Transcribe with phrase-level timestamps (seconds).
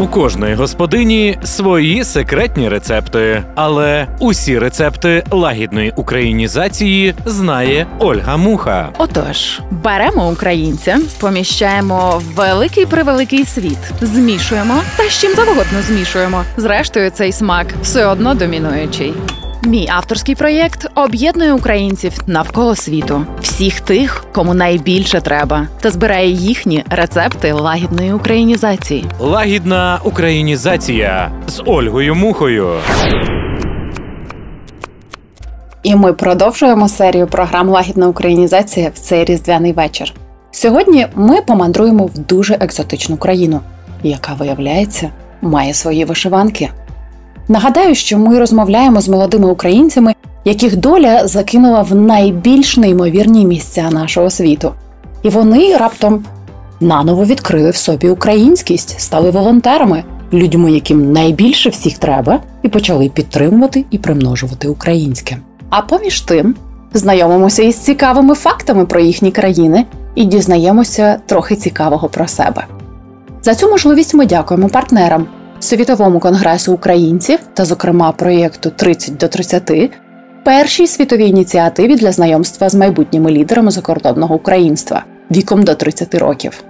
[0.00, 8.88] У кожної господині свої секретні рецепти, але усі рецепти лагідної українізації знає Ольга Муха.
[8.98, 16.44] Отож, беремо українця, поміщаємо в великий превеликий світ, змішуємо та з чим завгодно змішуємо.
[16.56, 19.14] Зрештою, цей смак все одно домінуючий.
[19.64, 26.84] Мій авторський проєкт об'єднує українців навколо світу, всіх тих, кому найбільше треба, та збирає їхні
[26.90, 29.04] рецепти лагідної українізації.
[29.18, 32.70] Лагідна українізація з Ольгою Мухою.
[35.82, 40.12] І ми продовжуємо серію програм Лагідна українізація в цей різдвяний вечір.
[40.50, 43.60] Сьогодні ми помандруємо в дуже екзотичну країну,
[44.02, 45.10] яка, виявляється,
[45.42, 46.70] має свої вишиванки.
[47.50, 50.14] Нагадаю, що ми розмовляємо з молодими українцями,
[50.44, 54.72] яких доля закинула в найбільш неймовірні місця нашого світу,
[55.22, 56.24] і вони раптом
[56.80, 63.84] наново відкрили в собі українськість, стали волонтерами, людьми, яким найбільше всіх треба, і почали підтримувати
[63.90, 65.36] і примножувати українське.
[65.70, 66.54] А поміж тим
[66.94, 72.64] знайомимося із цікавими фактами про їхні країни і дізнаємося трохи цікавого про себе.
[73.42, 75.26] За цю можливість ми дякуємо партнерам
[75.60, 79.90] Світовому конгресу українців та, зокрема, проєкту 30 до 30,
[80.44, 86.64] першій світовій ініціативі для знайомства з майбутніми лідерами закордонного українства віком до 30 років,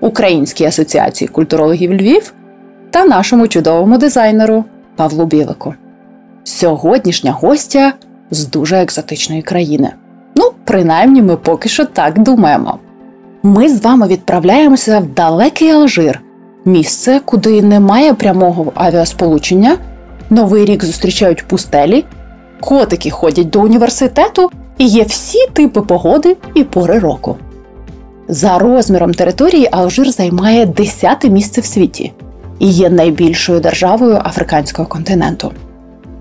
[0.00, 2.34] Українській асоціації культурологів Львів
[2.90, 4.64] та нашому чудовому дизайнеру
[4.96, 5.74] Павлу Білику.
[6.44, 7.92] Сьогоднішня гостя
[8.30, 9.90] з дуже екзотичної країни.
[10.34, 12.78] Ну, принаймні, ми поки що так думаємо.
[13.42, 16.20] Ми з вами відправляємося в далекий Алжир,
[16.64, 19.76] місце, куди немає прямого авіасполучення.
[20.30, 22.04] Новий рік зустрічають пустелі,
[22.60, 27.36] котики ходять до університету і є всі типи погоди і пори року.
[28.28, 32.12] За розміром території Алжир займає 10 місце в світі
[32.58, 35.52] і є найбільшою державою африканського континенту.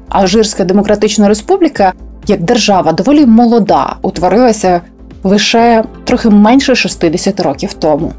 [0.10, 1.94] Алжирська Демократична Республіка
[2.28, 4.82] як держава доволі молода, утворилася
[5.24, 8.14] лише трохи менше 60 років тому.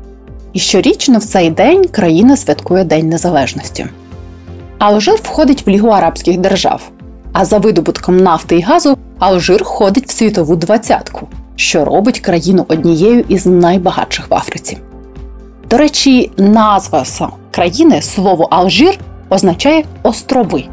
[0.54, 3.86] І щорічно в цей день країна святкує День Незалежності.
[4.78, 6.90] Алжир входить в Лігу арабських держав,
[7.32, 13.24] а за видобутком нафти і газу Алжир входить в світову двадцятку, що робить країну однією
[13.28, 14.78] із найбагатших в Африці.
[15.70, 17.04] До речі, назва
[17.50, 18.98] країни слово Алжир
[19.30, 20.64] означає острови.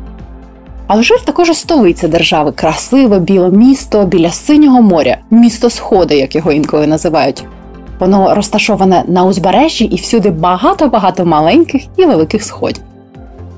[0.88, 6.88] Алжир також столиця держави, красиве біле місто біля синього моря, місто Сходи, як його інколи
[6.88, 7.46] називають.
[8.02, 12.84] Воно розташоване на узбережжі і всюди багато-багато маленьких і великих сходів.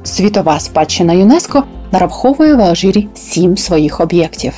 [0.03, 4.53] Світова спадщина ЮНЕСКО нараховує в Алжирі сім своїх об'єктів.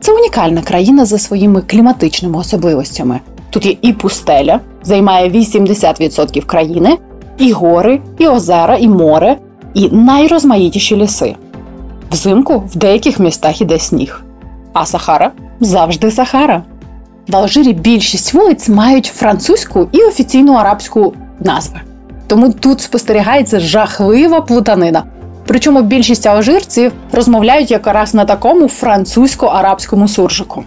[0.00, 3.20] Це унікальна країна за своїми кліматичними особливостями.
[3.50, 6.98] Тут є і пустеля, займає 80% країни,
[7.38, 9.36] і гори, і озера, і море,
[9.74, 11.34] і найрозмаїтіші ліси.
[12.10, 14.22] Взимку в деяких містах іде сніг.
[14.72, 15.30] А Сахара
[15.60, 16.62] завжди Сахара.
[17.28, 21.80] В Алжирі більшість вулиць мають французьку і офіційну арабську назви.
[22.26, 25.02] Тому тут спостерігається жахлива плутанина.
[25.46, 30.64] Причому більшість алжирців розмовляють якраз на такому французько-арабському суржику.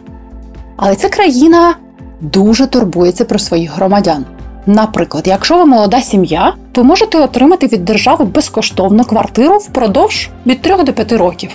[0.77, 1.75] Але ця країна
[2.21, 4.25] дуже турбується про своїх громадян.
[4.65, 10.83] Наприклад, якщо ви молода сім'я, ви можете отримати від держави безкоштовну квартиру впродовж від 3
[10.83, 11.49] до 5 років.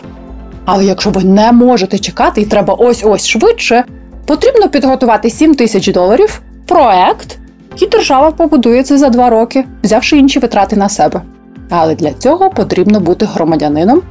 [0.65, 3.84] Але якщо ви не можете чекати і треба ось ось швидше,
[4.31, 7.39] потрібно підготувати 7 тисяч доларів, проект,
[7.77, 11.23] і держава побудує це за 2 роки, взявши інші витрати на себе.
[11.71, 14.03] Але для цього потрібно бути громадянином,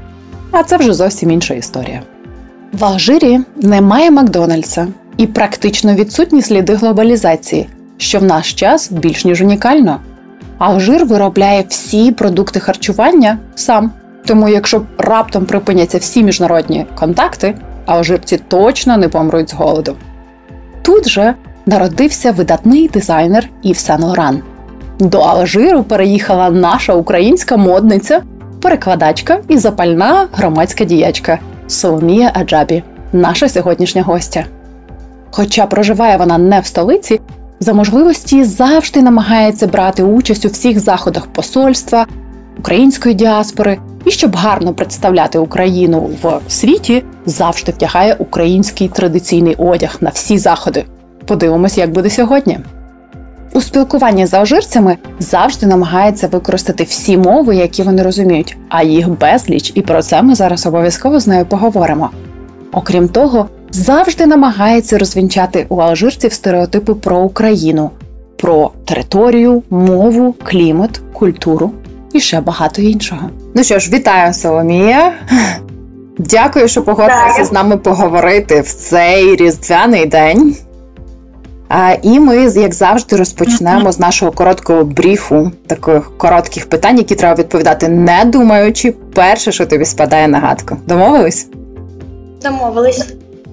[0.52, 2.02] а це вже зовсім інша історія.
[2.74, 4.88] В Алжирі немає Макдональдса
[5.18, 10.00] і практично відсутні сліди глобалізації що в наш час більш ніж унікально.
[10.58, 13.91] Алжир виробляє всі продукти харчування сам.
[14.25, 19.96] Тому, якщо раптом припиняться всі міжнародні контакти, алжирці точно не помруть з голоду.
[20.89, 21.35] Тут же
[21.66, 24.41] народився видатний дизайнер Ів Сен Лоран.
[25.00, 28.22] До Алжиру переїхала наша українська модниця,
[28.61, 32.84] перекладачка і запальна громадська діячка Соломія Аджабі,
[33.14, 34.46] наша сьогоднішня гостя.
[35.31, 37.22] Хоча проживає вона не в столиці,
[37.59, 42.05] за можливості завжди намагається брати участь у всіх заходах посольства,
[42.59, 50.09] української діаспори і щоб гарно представляти Україну в світі, завжди вдягає український традиційний одяг на
[50.09, 50.85] всі заходи.
[51.26, 52.59] Подивимось, як буде сьогодні.
[53.53, 59.72] У спілкуванні з алжирцями завжди намагається використати всі мови, які вони розуміють, а їх безліч,
[59.76, 62.09] і про це ми зараз обов'язково з нею поговоримо.
[62.72, 67.90] Окрім того, завжди намагається розвінчати у алжирців стереотипи про Україну,
[68.38, 71.72] про територію, мову, клімат, культуру
[72.14, 73.29] і ще багато іншого.
[73.56, 75.14] Ну що ж, вітаю, Соломія.
[76.17, 80.56] Дякую, що погодилися з нами поговорити в цей різдвяний день.
[82.02, 87.88] І ми, як завжди, розпочнемо з нашого короткого бріфу, таких коротких питань, які треба відповідати,
[87.88, 90.78] не думаючи, перше, що тобі спадає на гадку.
[90.88, 91.47] Домовились?
[92.44, 93.08] Домовились.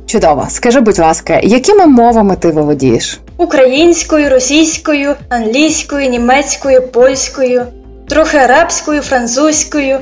[0.07, 0.47] Чудово.
[0.49, 3.21] Скажи, будь ласка, якими мовами ти володієш?
[3.37, 7.63] Українською, російською, англійською, німецькою, польською,
[8.09, 9.99] трохи арабською, французькою,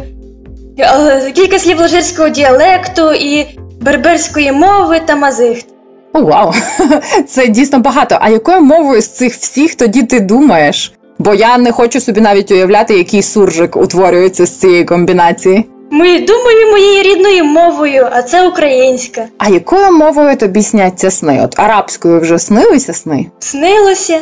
[1.34, 5.66] кілька слів алжирського діалекту і берберської мови та мазихт.
[6.12, 6.52] О, вау!
[7.28, 8.18] Це дійсно багато.
[8.20, 10.92] А якою мовою з цих всіх тоді ти думаєш?
[11.18, 15.66] Бо я не хочу собі навіть уявляти, який суржик утворюється з цієї комбінації.
[15.90, 19.26] Ми думаю моєю рідною мовою, а це українська.
[19.38, 21.40] А якою мовою тобі сняться сни?
[21.44, 23.26] От арабською вже снилися сни?
[23.38, 24.20] Снилося.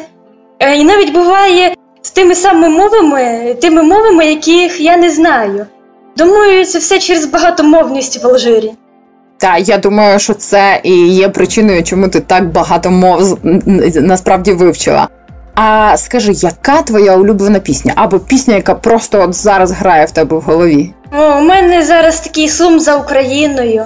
[0.60, 5.66] Е, І навіть буває з тими самими мовами, тими мовами, яких я не знаю.
[6.16, 8.72] Думаю, це все через багатомовність в Алжирі.
[9.38, 13.38] Та я думаю, що це і є причиною, чому ти так багато мов
[13.94, 15.08] насправді вивчила.
[15.54, 17.92] А скажи, яка твоя улюблена пісня?
[17.96, 20.94] Або пісня, яка просто от зараз грає в тебе в голові?
[21.12, 23.84] О, у мене зараз такий сум за Україною.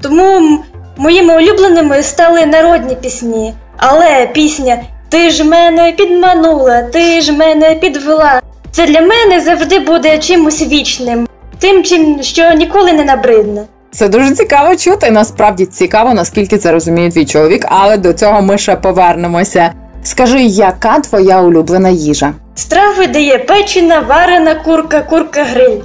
[0.00, 0.58] Тому
[0.96, 3.54] моїми улюбленими стали народні пісні.
[3.76, 4.78] Але пісня
[5.12, 8.40] Ти ж мене підманула, ти ж мене підвела.
[8.70, 11.28] Це для мене завжди буде чимось вічним,
[11.58, 13.62] тим, чим що ніколи не набридне.
[13.90, 15.10] Це дуже цікаво чути.
[15.10, 19.72] Насправді цікаво, наскільки це розуміє твій чоловік, але до цього ми ще повернемося.
[20.02, 22.32] Скажи, яка твоя улюблена їжа?
[22.54, 25.78] Страви дає печена, варена курка, курка гриль.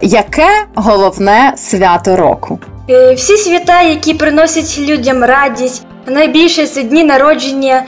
[0.00, 2.58] Яке головне свято року?
[2.90, 7.82] Е, Всі свята, які приносять людям радість, найбільше це дні народження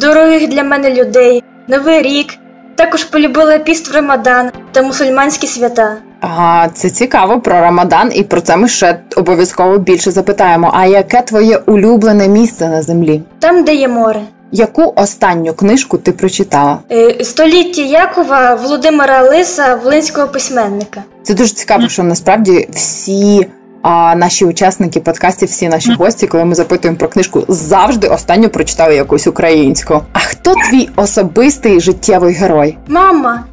[0.00, 2.34] дорогих для мене людей, Новий рік.
[2.74, 5.96] Також полюбила піст в Рамадан та мусульманські свята.
[6.20, 10.70] А це цікаво про Рамадан, і про це ми ще обов'язково більше запитаємо.
[10.74, 13.22] А яке твоє улюблене місце на землі?
[13.38, 14.20] Там, де є море.
[14.52, 16.78] Яку останню книжку ти прочитала?
[16.92, 21.02] Е, Століття Якова Володимира Лиса, волинського письменника.
[21.22, 23.46] Це дуже цікаво, що насправді всі
[23.88, 28.94] а, наші учасники подкастів, всі наші гості, коли ми запитуємо про книжку, завжди останню прочитали
[28.94, 30.00] якусь українську.
[30.12, 32.78] А хто твій особистий життєвий герой?
[32.88, 33.44] Мама,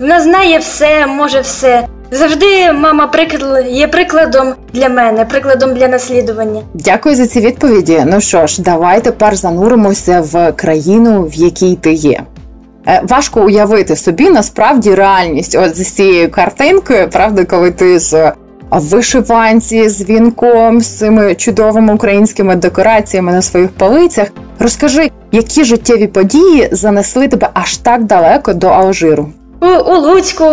[0.00, 1.86] вона знає все, може все.
[2.10, 6.62] Завжди мама приклад є прикладом для мене, прикладом для наслідування.
[6.74, 8.02] Дякую за ці відповіді.
[8.06, 12.20] Ну що ж, давай тепер зануримося в країну, в якій ти є.
[12.86, 18.32] Е, Важко уявити собі насправді реальність от з цією картинкою, правда, коли ти з
[18.78, 24.28] вишиванці, з вінком, з цими чудовими українськими декораціями на своїх полицях.
[24.58, 29.28] Розкажи, які життєві події занесли тебе аж так далеко до Алжиру?
[29.60, 30.44] У, у Луцьку,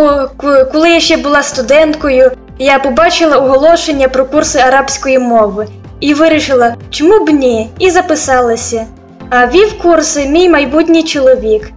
[0.72, 5.66] коли я ще була студенткою, я побачила оголошення про курси арабської мови
[6.00, 8.86] і вирішила, чому б ні, і записалася.
[9.30, 11.70] А вів курси мій майбутній чоловік.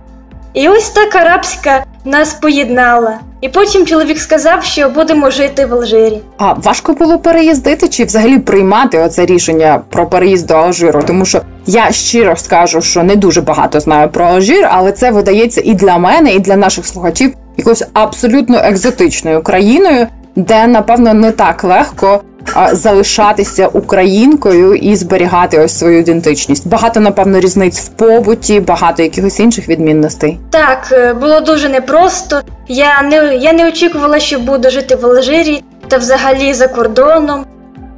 [0.53, 3.19] І ось так арабська нас поєднала.
[3.43, 6.19] І потім чоловік сказав, що будемо жити в Алжирі.
[6.37, 11.03] А важко було переїздити чи взагалі приймати оце рішення про переїзд до Алжиру?
[11.07, 15.61] Тому що я щиро скажу, що не дуже багато знаю про Алжир, але це видається
[15.65, 21.63] і для мене, і для наших слухачів якоюсь абсолютно екзотичною країною, де напевно не так
[21.63, 22.21] легко
[22.71, 26.67] залишатися українкою і зберігати ось свою ідентичність.
[26.67, 30.39] Багато напевно різниць в побуті, багато якихось інших відмінностей.
[30.49, 32.41] Так, е, було дуже непросто.
[32.67, 37.45] Я не, я не очікувала, що буду жити в Алжирі та взагалі за кордоном.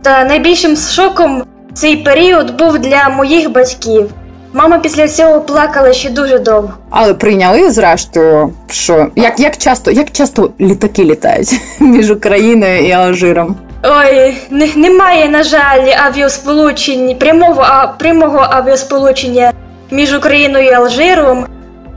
[0.02, 4.10] Та найбільшим шоком цей період був для моїх батьків.
[4.54, 6.74] Мама після цього плакала ще дуже довго.
[6.90, 13.56] Але прийняли зрештою, що як, як часто як часто літаки літають між Україною і Алжиром?
[13.88, 19.54] Ой, не, немає, на жаль, авіасполучень, прямого, а, прямого авіасполучення
[19.92, 21.46] між Україною і Алжиром,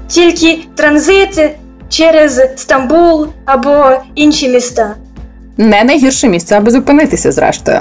[0.08, 1.50] тільки транзит
[1.88, 4.94] через Стамбул або інші міста.
[5.56, 7.78] Не найгірше місце, аби зупинитися, зрештою.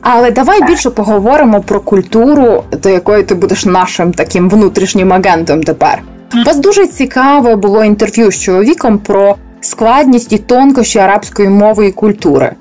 [0.00, 6.02] Але давай більше поговоримо про культуру, до якої ти будеш нашим таким внутрішнім агентом тепер.
[6.34, 11.92] У вас дуже цікаве було інтерв'ю з чоловіком про складність і тонкощі арабської мови і
[11.92, 12.52] культури.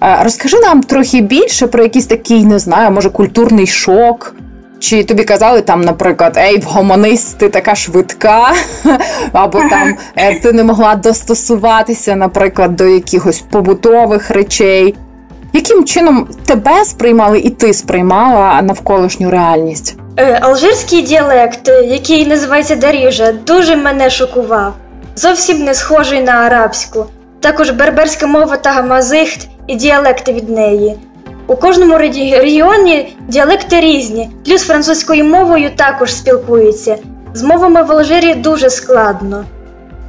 [0.00, 4.34] Розкажи нам трохи більше про якийсь такий, не знаю, може, культурний шок.
[4.78, 8.52] Чи тобі казали там, наприклад, ей, вгомонись, ти така швидка,
[9.32, 14.94] або там е, ти не могла достосуватися, наприклад, до якихось побутових речей.
[15.52, 19.96] Яким чином тебе сприймали і ти сприймала навколишню реальність?
[20.16, 24.74] Е, Алжирський діалект, е, який називається Даріжа, дуже мене шокував.
[25.16, 27.06] зовсім не схожий на арабську,
[27.40, 30.96] також берберська мова та гамазихт і діалекти від неї.
[31.46, 36.96] У кожному регіоні діалекти різні, плюс французькою мовою також спілкуються.
[37.34, 39.44] З мовами в Алжирі дуже складно.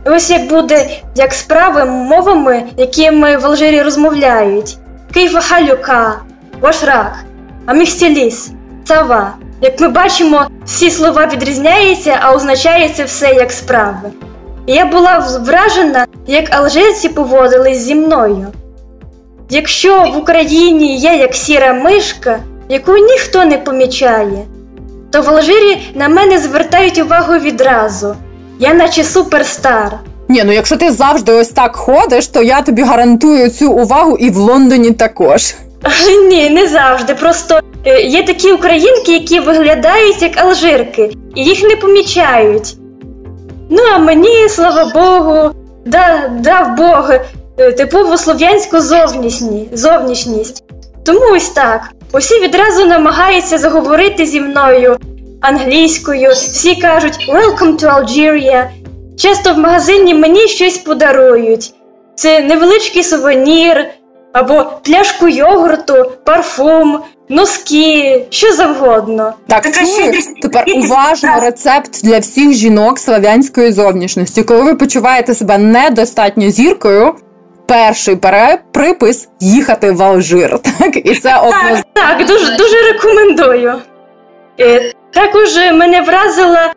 [0.05, 4.77] І ось як буде як справи мовами, якими в Алжирі розмовляють:
[5.13, 6.21] Кейфахалюка,
[6.61, 7.15] Вашрак,
[7.65, 8.51] Аміхстіліс,
[8.85, 9.33] Цава.
[9.61, 14.09] Як ми бачимо, всі слова відрізняються, а означає це все як справи.
[14.65, 18.47] І я була вражена, як алжирці поводились зі мною.
[19.49, 22.39] Якщо в Україні є як сіра мишка,
[22.69, 24.45] яку ніхто не помічає,
[25.11, 28.15] то в Алжирі на мене звертають увагу відразу.
[28.59, 29.99] Я наче суперстар.
[30.29, 34.29] Ні, ну якщо ти завжди ось так ходиш, то я тобі гарантую цю увагу і
[34.29, 35.55] в Лондоні також.
[36.29, 37.15] Ні, не завжди.
[37.15, 42.75] Просто е, є такі українки, які виглядають як алжирки, і їх не помічають.
[43.69, 45.51] Ну, а мені, слава Богу,
[45.85, 47.11] да, дав Бог
[47.57, 48.79] е, типову слов'янську
[49.73, 50.63] зовнішність.
[51.05, 51.81] Тому ось так.
[52.13, 54.97] Усі відразу намагаються заговорити зі мною
[55.41, 58.67] англійською, всі кажуть Welcome to Algeria.
[59.17, 61.73] Часто в магазині мені щось подарують.
[62.15, 63.85] Це невеличкий сувенір,
[64.33, 66.99] або пляшку йогурту, парфум,
[67.29, 69.33] носки, що завгодно.
[69.47, 74.43] Так, чую, тепер уважно рецепт для всіх жінок славянської зовнішності.
[74.43, 77.15] Коли ви почуваєте себе недостатньо зіркою,
[77.67, 78.15] перший
[78.71, 80.59] припис їхати в Алжир.
[80.79, 83.73] Так, і це одно Так, так дуже дуже рекомендую.
[84.59, 86.73] Е, також мене вразила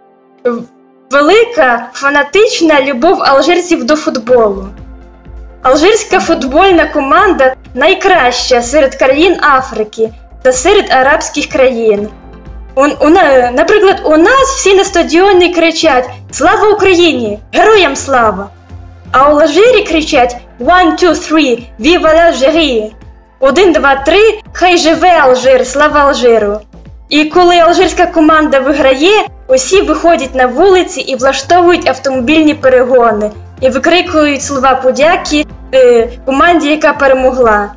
[1.11, 4.66] велика фанатична любов алжирців до футболу.
[5.62, 10.11] Алжирська футбольна команда найкраща серед країн Африки
[10.42, 12.09] та серед арабських країн.
[12.75, 13.09] У, у,
[13.52, 17.38] Наприклад, у нас всі на стадіоні кричать Слава Україні!
[17.52, 18.49] Героям слава!
[19.12, 22.93] А у Алжирі кричать One, two, three, Viva l'Algérie!
[23.40, 26.61] Один, два, три, хай живе Алжир, слава Алжиру!
[27.09, 34.43] І коли алжирська команда виграє, усі виходять на вулиці і влаштовують автомобільні перегони і викрикують
[34.43, 37.73] слова подяки е, команді, яка перемогла.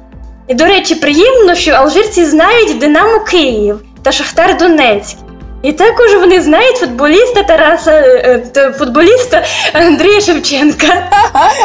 [0.48, 5.18] І, до речі, приємно, що алжирці знають Динамо Київ та Шахтар Донецьк.
[5.64, 9.44] І також вони знають футболіста Тараса е, футболіста
[9.74, 10.88] Андрія Шевченка.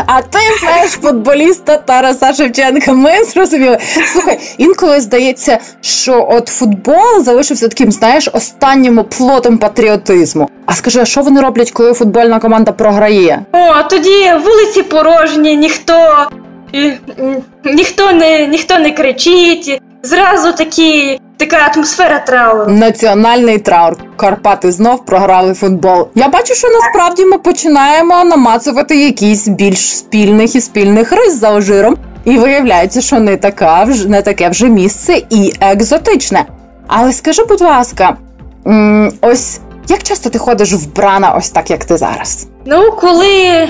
[0.07, 2.93] А ти знаєш футболіста Тараса Шевченка.
[2.93, 3.79] Ми зрозуміли.
[4.13, 10.49] Слухай, інколи здається, що от футбол залишився таким, знаєш, останнім плотом патріотизму.
[10.67, 13.41] А скажи, а що вони роблять, коли футбольна команда програє?
[13.53, 16.29] О, тоді вулиці порожні, ніхто
[17.65, 19.81] ніхто не ніхто не кричить.
[20.03, 22.73] Зразу такі така атмосфера трауру.
[22.73, 23.97] Національний траур.
[24.17, 26.09] Карпати знов програли футбол.
[26.15, 31.97] Я бачу, що насправді ми починаємо намацувати якісь більш спільних і спільних рис за Алжиром.
[32.25, 36.45] І виявляється, що не така вже не таке вже місце і екзотичне.
[36.87, 38.17] Але скажи, будь ласка,
[39.21, 42.47] ось як часто ти ходиш вбрана, ось так, як ти зараз?
[42.67, 43.69] Ну, коли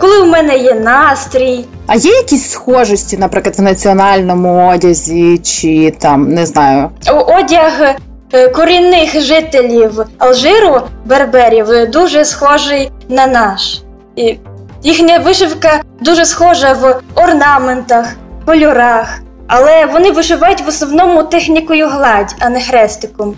[0.00, 1.64] коли у мене є настрій.
[1.86, 6.90] А є якісь схожості, наприклад, в національному одязі, чи там не знаю.
[7.10, 7.96] Одяг
[8.32, 13.82] е, корінних жителів Алжиру берберів дуже схожий на наш.
[14.16, 14.38] І
[14.84, 18.06] Їхня вишивка дуже схожа в орнаментах,
[18.46, 23.34] кольорах, але вони вишивають в основному технікою гладь, а не хрестиком.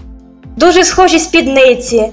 [0.56, 2.12] Дуже схожі спідниці.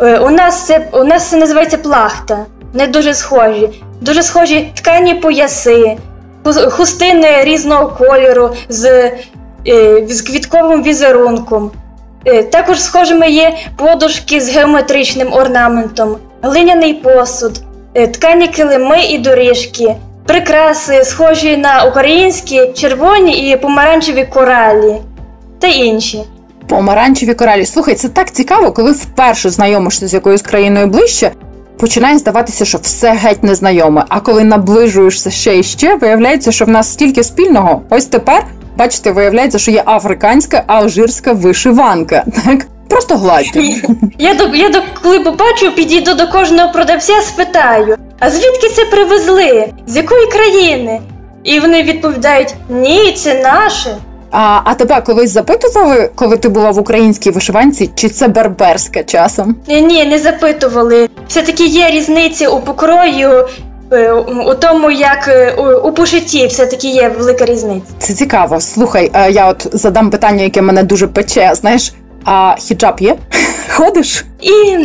[0.00, 2.38] Е, у нас це у нас це називається плахта
[2.74, 3.82] не дуже схожі.
[4.00, 5.96] Дуже схожі ткані пояси,
[6.70, 9.10] хустини різного кольору з
[9.68, 11.70] е, з квітковим візерунком.
[12.24, 17.60] Е, також схожими є подушки з геометричним орнаментом, глиняний посуд,
[17.94, 19.94] е, ткані килими і доріжки,
[20.26, 24.96] прикраси, схожі на українські червоні і помаранчеві коралі
[25.58, 26.22] та інші.
[26.68, 27.66] Помаранчеві коралі.
[27.66, 31.30] Слухай, це так цікаво, коли вперше знайомишся з якоюсь країною ближче
[31.78, 34.04] починає здаватися, що все геть незнайоме.
[34.08, 37.82] А коли наближуєшся ще і ще, виявляється, що в нас стільки спільного.
[37.90, 42.24] Ось тепер, бачите, виявляється, що є африканська алжирська вишиванка.
[42.44, 42.66] Так.
[42.88, 43.60] Просто гладьте.
[44.18, 49.72] Я до я до коли побачу, підійду до кожного продавця, спитаю: а звідки це привезли?
[49.86, 51.00] З якої країни?
[51.44, 53.96] І вони відповідають: ні, це наше.
[54.36, 59.56] А а тебе колись запитували, коли ти була в українській вишиванці, чи це берберська часом?
[59.68, 61.08] Ні, не запитували.
[61.28, 63.48] Все таки є різниця у покрою.
[63.92, 64.12] Е,
[64.46, 65.52] у тому, як е,
[65.84, 67.86] у, пошитті все-таки є велика різниця.
[67.98, 68.60] Це цікаво.
[68.60, 71.50] Слухай, е, я от задам питання, яке мене дуже пече.
[71.54, 71.92] Знаєш,
[72.24, 73.16] а хіджаб є?
[73.68, 74.24] ходиш?
[74.40, 74.76] І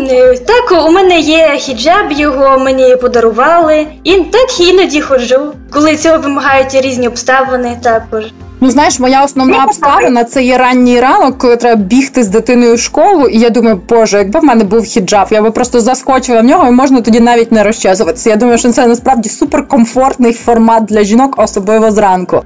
[0.46, 3.88] так, у мене є хіджаб, його мені подарували.
[4.04, 8.24] І так іноді ходжу, коли цього вимагають різні обставини також.
[8.62, 12.80] Ну, знаєш, моя основна обставина це є ранній ранок, коли треба бігти з дитиною в
[12.80, 13.28] школу.
[13.28, 16.68] І я думаю, боже, якби в мене був хіджаб, я би просто заскочила в нього
[16.68, 18.30] і можна тоді навіть не розчесуватися.
[18.30, 22.42] Я думаю, що це насправді суперкомфортний формат для жінок, особливо зранку.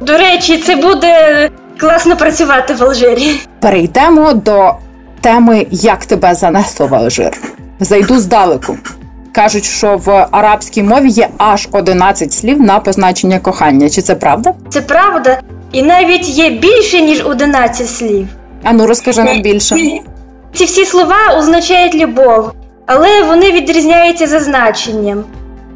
[0.00, 3.40] До речі, це буде класно працювати в Алжирі.
[3.60, 4.72] Перейдемо до
[5.20, 7.32] теми, як тебе занесло в Алжир.
[7.80, 8.76] Зайду здалеку.
[9.32, 13.90] Кажуть, що в арабській мові є аж 11 слів на позначення кохання.
[13.90, 14.54] Чи це правда?
[14.68, 15.40] Це правда,
[15.72, 18.28] і навіть є більше ніж 11 слів.
[18.64, 19.76] А ну розкажи нам більше.
[20.54, 22.52] Ці всі слова означають любов,
[22.86, 25.24] але вони відрізняються за значенням.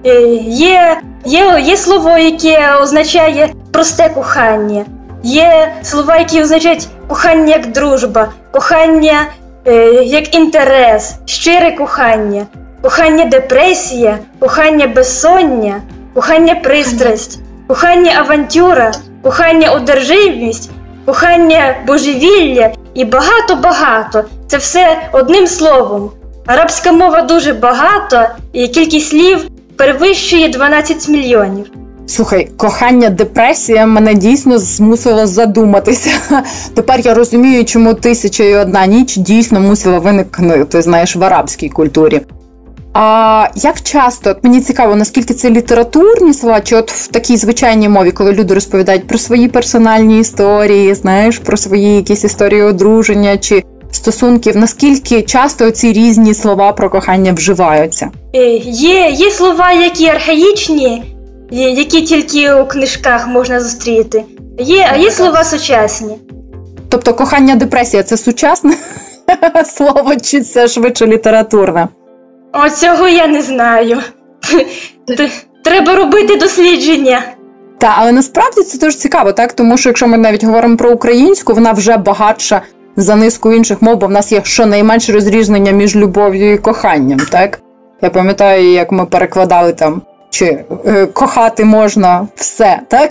[0.07, 4.85] Е, Є, є, є слово, яке означає просте кохання,
[5.23, 9.27] є слова, які означають кохання як дружба, кохання
[9.67, 12.47] е, як інтерес, щире кохання,
[12.83, 15.81] кохання депресія, кохання безсоння,
[16.15, 18.93] кохання пристрасть, кохання авантюра,
[19.23, 20.71] кохання одержимість,
[21.05, 24.25] кохання божевілля і багато-багато.
[24.47, 26.11] Це все одним словом.
[26.47, 31.67] Арабська мова дуже багато, і кількість слів перевищує 12 мільйонів.
[32.07, 36.11] Слухай, кохання, депресія мене дійсно змусило задуматися.
[36.75, 42.21] Тепер я розумію, чому тисяча і одна ніч дійсно мусила виникнути, знаєш, в арабській культурі.
[42.95, 47.89] А як часто, от мені цікаво, наскільки це літературні слова, чи от в такій звичайній
[47.89, 53.65] мові, коли люди розповідають про свої персональні історії, знаєш, про свої якісь історії одруження чи
[53.91, 58.11] стосунків, наскільки часто ці різні слова про кохання вживаються?
[58.35, 61.15] Е, Є, є слова, які архаїчні,
[61.51, 64.25] які тільки у книжках можна зустріти.
[64.59, 66.15] Є, а є слова сучасні.
[66.89, 68.75] Тобто кохання, депресія це сучасне
[69.67, 71.89] слово, чи це швидше літературне?
[72.53, 73.99] О, цього я не знаю.
[75.65, 77.23] Треба робити дослідження.
[77.79, 79.53] Та, але насправді це дуже цікаво, так?
[79.53, 82.63] Тому що якщо ми навіть говоримо про українську, вона вже багатша
[82.97, 87.61] за низку інших мов, бо в нас є щонайменше розрізнення між любов'ю і коханням, так?
[88.03, 93.11] Я пам'ятаю, як ми перекладали там, чи е, кохати можна все, так?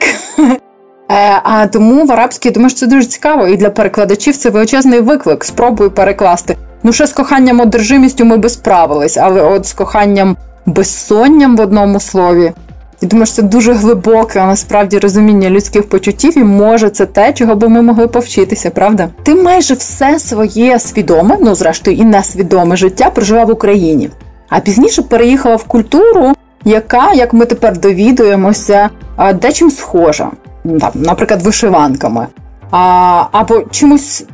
[1.11, 4.99] Е, а тому в арабській думаю, що це дуже цікаво, і для перекладачів це величезний
[4.99, 5.43] виклик.
[5.43, 6.57] Спробую перекласти.
[6.83, 11.99] Ну, ще з коханням одержимістю ми би справились, але от з коханням безсонням в одному
[11.99, 12.53] слові.
[13.01, 17.55] Я думаю, що це дуже глибоке насправді розуміння людських почуттів, і може це те, чого
[17.55, 19.09] би ми могли повчитися, правда?
[19.23, 24.09] Ти майже все своє свідоме, ну зрештою і несвідоме життя проживав в Україні,
[24.49, 26.33] а пізніше переїхала в культуру,
[26.65, 28.89] яка, як ми тепер довідуємося,
[29.33, 30.31] дечим схожа,
[30.63, 32.27] там, наприклад, вишиванками,
[32.71, 34.25] а, або чимось.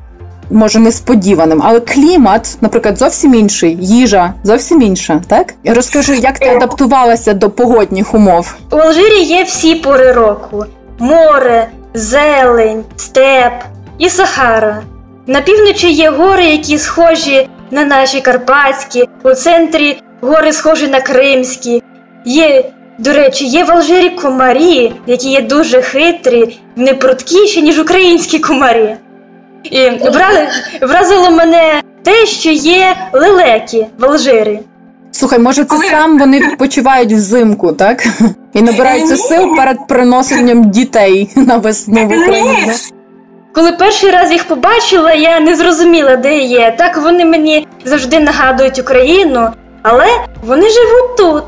[0.50, 5.54] Може, несподіваним, але клімат, наприклад, зовсім інший, їжа зовсім інша, так?
[5.66, 8.56] Розкажи, як ти адаптувалася до погодних умов?
[8.72, 10.66] У Алжирі є всі пори року:
[11.00, 13.54] море, зелень, степ
[13.98, 14.82] і Сахара.
[15.28, 21.84] На півночі є гори, які схожі на наші карпатські, у центрі гори схожі на кримські.
[22.26, 28.40] Є, до речі, є в Алжирі комарі, які є дуже хитрі, не пруткіші, ніж українські
[28.40, 28.96] комарі.
[29.72, 30.48] І вра-
[30.82, 34.60] вразило мене те, що є лелеки в Алжирі.
[35.12, 38.08] Слухай, може, це там вони відпочивають взимку, так?
[38.54, 42.74] І набираються сил перед приносенням дітей на весну в Україну.
[43.54, 46.76] Коли перший раз їх побачила, я не зрозуміла, де є.
[46.78, 49.50] Так вони мені завжди нагадують Україну,
[49.82, 50.06] але
[50.44, 51.44] вони живуть тут,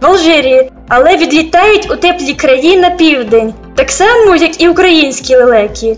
[0.00, 5.96] в Алжирі, але відлітають у теплі краї на південь, так само, як і українські лелеки.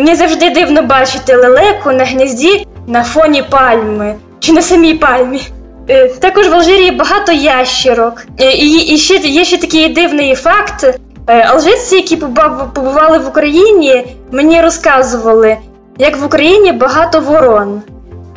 [0.00, 5.40] Мені завжди дивно бачити лелеку на гнізді на фоні пальми чи на самій пальмі.
[5.88, 8.26] Е, Також в Алжирі багато ящерок.
[8.40, 10.98] Е, І, і ще є ще такий дивний факт.
[11.26, 15.56] Е, Алжирці, які побав- побували в Україні, мені розказували,
[15.98, 17.82] як в Україні багато ворон.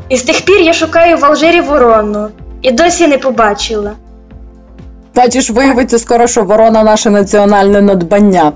[0.09, 2.29] І з тих пір я шукаю в Алжирі ворону
[2.61, 3.91] і досі не побачила.
[5.15, 8.51] Бачиш, виявиться скоро, що ворона наше національне надбання.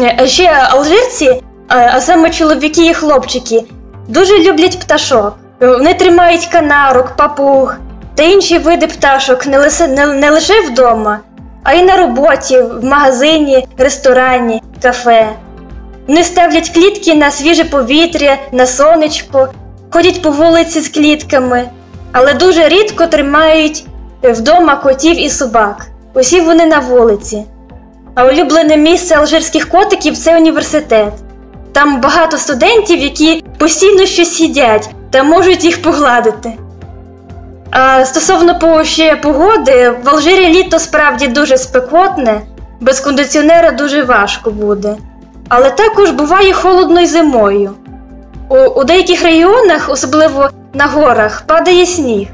[0.00, 3.64] Е, А ще алжирці, а саме чоловіки і хлопчики,
[4.08, 5.36] дуже люблять пташок.
[5.60, 7.74] Вони тримають канарок, папуг
[8.14, 11.18] та інші види пташок не лише, не, не лише вдома,
[11.62, 15.28] а й на роботі, в магазині, ресторані, кафе.
[16.08, 19.48] Вони ставлять клітки на свіже повітря, на сонечко,
[19.90, 21.68] ходять по вулиці з клітками,
[22.12, 23.84] але дуже рідко тримають
[24.22, 25.86] вдома котів і собак.
[26.14, 27.44] Усі вони на вулиці.
[28.14, 31.12] А улюблене місце алжирських котиків це університет.
[31.78, 36.52] Там багато студентів, які постійно щось їдять, та можуть їх погладити.
[37.70, 42.40] А стосовно ще погоди, в Алжирі літо справді дуже спекотне,
[42.80, 44.96] без кондиціонера дуже важко буде.
[45.48, 47.74] Але також буває холодно й зимою.
[48.48, 52.28] У, у деяких регіонах, особливо на горах, падає сніг.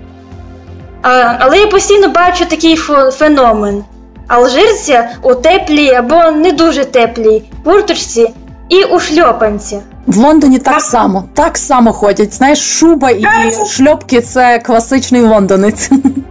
[1.03, 2.77] А, але я постійно бачу такий
[3.13, 3.85] феномен:
[4.29, 8.35] алжирця у теплій або не дуже теплій курточці
[8.75, 9.81] і у шльопанцях.
[10.07, 12.35] В Лондоні так само, так само ходять.
[12.35, 13.25] Знаєш, шуба і
[13.71, 15.91] шльопки це класичний лондонець.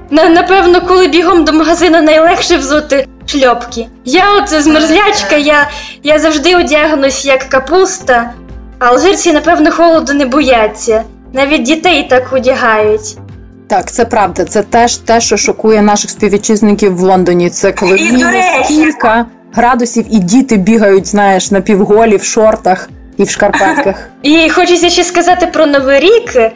[0.09, 3.87] На, напевно, коли бігом до магазину найлегше взути шльопки.
[4.05, 5.69] Я от змерзлячка, я,
[6.03, 8.31] я завжди одягнусь як капуста,
[8.79, 11.03] а алжирці, напевно, холоду не бояться.
[11.33, 13.17] Навіть дітей так одягають.
[13.67, 14.45] Так, це правда.
[14.45, 17.49] Це теж те, що шокує наших співвітчизників в Лондоні.
[17.49, 22.23] Це коли І, до мінус речі- кілька градусів, і діти бігають, знаєш, на півголі в
[22.23, 24.09] шортах і в шкарпетках.
[24.23, 26.51] І хочеться ще сказати про Новий рік.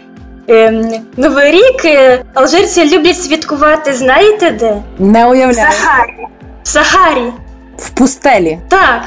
[0.48, 4.78] Ем, Новий рік е, алжирці люблять святкувати, знаєте де?
[5.00, 5.54] Не В.
[5.54, 6.28] Сахарі.
[6.64, 7.34] В Сахарі.
[7.78, 8.60] В пустелі.
[8.70, 9.04] Так.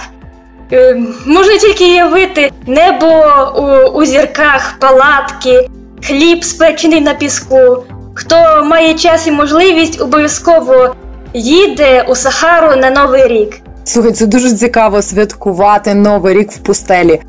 [0.72, 3.24] Е, можна тільки уявити небо
[3.56, 5.68] у, у зірках, палатки,
[6.04, 7.84] хліб спечений на піску.
[8.14, 10.94] Хто має час і можливість, обов'язково
[11.34, 13.56] їде у Сахару на Новий рік.
[13.84, 17.20] Слухай, це дуже цікаво святкувати Новий рік в пустелі.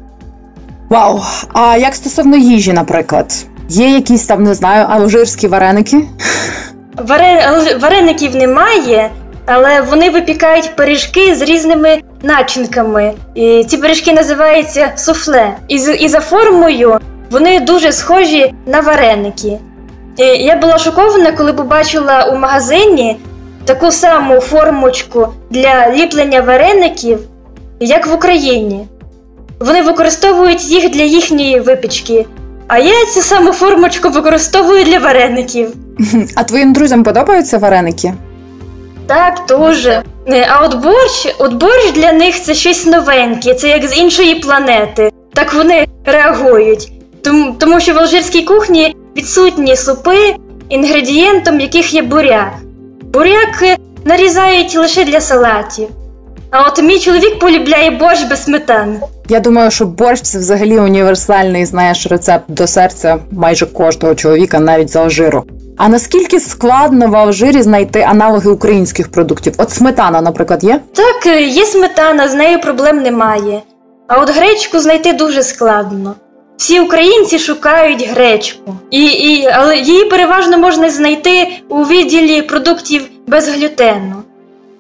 [0.90, 1.20] Вау!
[1.54, 3.34] А як стосовно їжі, наприклад,
[3.70, 6.02] є якісь там, не знаю, алжирські вареники?
[7.82, 9.10] Вареників немає,
[9.46, 13.14] але вони випікають пиріжки з різними начинками.
[13.36, 15.54] І ці пиріжки називаються суфле.
[15.68, 17.00] І, і за формою
[17.32, 19.60] вони дуже схожі на вареники.
[20.18, 23.18] І я була шокована, коли побачила у магазині
[23.66, 27.20] таку саму формочку для ліплення вареників,
[27.80, 28.88] як в Україні.
[29.60, 32.26] Вони використовують їх для їхньої випічки.
[32.68, 35.74] А я цю саму формочку використовую для вареників.
[36.36, 38.14] А твоїм друзям подобаються вареники?
[39.08, 40.04] Так, дуже.
[40.50, 45.10] А от борщ, от борщ для них це щось новеньке, це як з іншої планети.
[45.34, 46.92] Так вони реагують.
[47.24, 50.36] Тому, тому що в алжирській кухні відсутні супи,
[50.70, 52.54] інгредієнтом яких є буряк.
[53.14, 55.88] Буряк е, нарізають лише для салатів.
[56.52, 59.00] А от мій чоловік полюбляє борщ без сметани.
[59.30, 64.90] Я думаю, що борщ це взагалі універсальний, знаєш, рецепт до серця майже кожного чоловіка, навіть
[64.90, 65.44] з Алжиру.
[65.78, 69.54] А наскільки складно в Алжирі знайти аналоги українських продуктів?
[69.58, 70.80] От сметана, наприклад, є?
[70.94, 73.62] Так, е, є сметана, з нею проблем немає.
[74.08, 76.16] А от гречку знайти дуже складно.
[76.62, 83.50] Всі українці шукають гречку, і, і, але її переважно можна знайти у відділі продуктів без
[83.50, 84.16] глютену.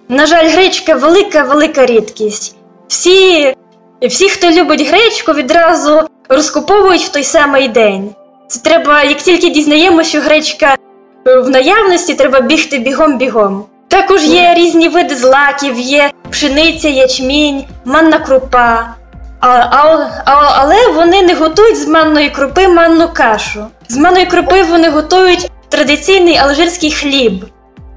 [0.09, 2.55] На жаль, гречка велика, велика рідкість.
[2.87, 3.53] Всі,
[4.01, 8.09] всі, хто любить гречку, відразу розкуповують в той самий день.
[8.47, 10.77] Це треба, як тільки дізнаємося, що гречка
[11.25, 13.61] в наявності, треба бігти бігом-бігом.
[13.87, 19.00] Також є різні види злаків, є пшениця, ячмінь, манна крупа.
[19.41, 23.65] А, а, а, але вони не готують з манної крупи манну кашу.
[23.87, 27.45] З манної крупи вони готують традиційний алжирський хліб,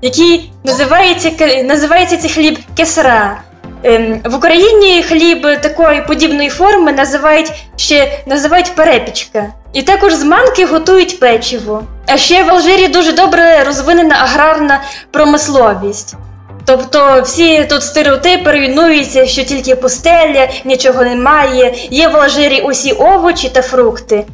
[0.03, 1.31] який називається,
[1.65, 3.41] називається цей хліб кесра.
[3.83, 9.47] Ем, в Україні хліб такої подібної форми називають ще називають перепічка.
[9.73, 11.83] І також з манки готують печиво.
[12.07, 16.17] А ще в Алжирі дуже добре розвинена аграрна промисловість.
[16.65, 23.49] Тобто всі тут стереотипи руйнуються, що тільки пустеля, нічого немає, є в Алжирі усі овочі
[23.49, 24.25] та фрукти.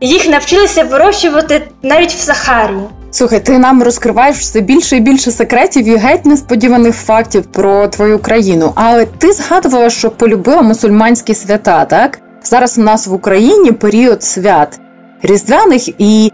[0.00, 2.72] Їх навчилися вирощувати навіть в Сахарі.
[3.10, 8.18] Слухай, ти нам розкриваєш все більше і більше секретів і геть несподіваних фактів про твою
[8.18, 8.72] країну.
[8.74, 12.18] Але ти згадувала, що полюбила мусульманські свята, так?
[12.42, 14.80] Зараз у нас в Україні період свят
[15.22, 16.32] різдвяних і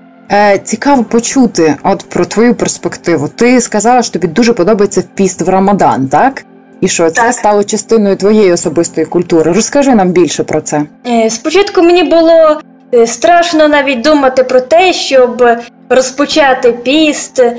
[0.64, 3.28] цікаво почути от про твою перспективу.
[3.28, 6.44] Ти сказала, що тобі дуже подобається піст в Рамадан, так?
[6.80, 7.32] І що це Так.
[7.34, 9.52] стало частиною твоєї особистої культури.
[9.52, 10.82] Розкажи нам більше про це.
[11.06, 12.60] Е, Спочатку мені було
[12.94, 15.44] е, страшно навіть думати про те, щоб
[15.88, 17.56] розпочати піст е,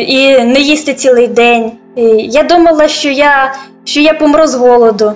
[0.00, 1.72] і не їсти цілий день.
[1.98, 5.12] Е, Я думала, що я, що я помру з голоду.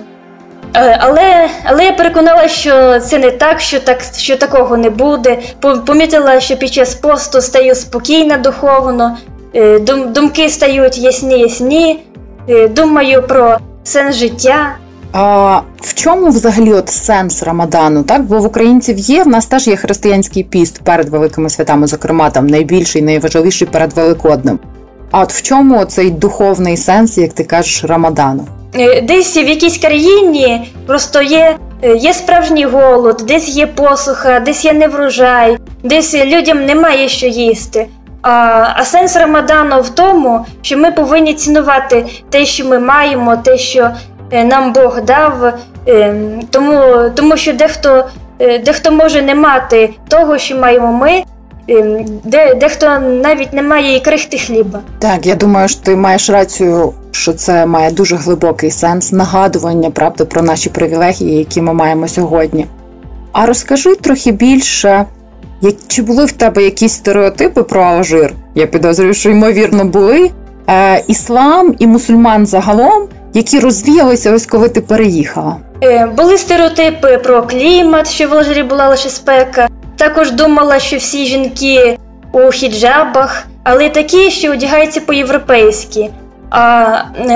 [0.75, 5.37] Е, Але, але я переконала, що це не так, що, так, що такого не буде.
[5.85, 9.17] Помітила, що під час посту стаю спокійна духовно,
[9.55, 12.03] е, думки стають ясні ясні,
[12.49, 14.75] е, думаю про сенс життя.
[15.13, 18.03] А в чому взагалі от сенс Рамадану?
[18.03, 22.29] Так, бо в українців є, в нас теж є християнський піст перед великими святами, зокрема
[22.29, 24.59] там найбільший, найважливіший перед Великоднем.
[25.11, 28.47] А от в чому цей духовний сенс, як ти кажеш, Рамадану?
[28.75, 34.65] Е, Десь в якійсь країні просто є е, є справжній голод, десь є посуха, десь
[34.65, 37.87] є неврожай, десь людям немає що їсти.
[38.21, 38.29] А,
[38.75, 43.89] а сенс Рамадану в тому, що ми повинні цінувати те, що ми маємо, те, що
[44.31, 45.53] е, нам Бог дав,
[46.49, 51.23] тому, тому що дехто, дехто може не мати того, що маємо ми,
[52.23, 54.79] де, дехто навіть не має і крихти хліба.
[54.99, 60.25] Так, я думаю, що ти маєш рацію, що це має дуже глибокий сенс нагадування правда
[60.25, 62.65] про наші привілегії, які ми маємо сьогодні.
[63.31, 65.05] А розкажи трохи більше,
[65.61, 68.33] як чи були в тебе якісь стереотипи про Алжир?
[68.55, 70.31] Я підозрюю, що ймовірно були
[70.69, 75.57] е, іслам і мусульман загалом, які розвіялися ось коли ти переїхала.
[75.83, 79.67] Е, Були стереотипи про клімат, що в Алжирі була лише спека.
[79.99, 81.97] Також думала, що всі жінки
[82.31, 86.09] у хіджабах, але такі, що одягаються по-європейськи.
[86.49, 86.59] А,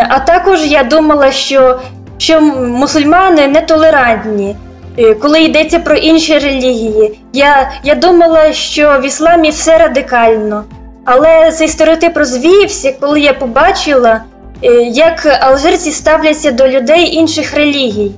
[0.09, 1.79] а також я думала, що,
[2.17, 4.55] що мусульмани нетолерантні,
[4.97, 7.19] е, коли йдеться про інші релігії.
[7.33, 10.63] Я, я думала, що в ісламі все радикально.
[11.05, 14.21] Але цей стереотип розвіявся, коли я побачила,
[14.63, 18.11] е, як алжирці ставляться до людей інших релігій.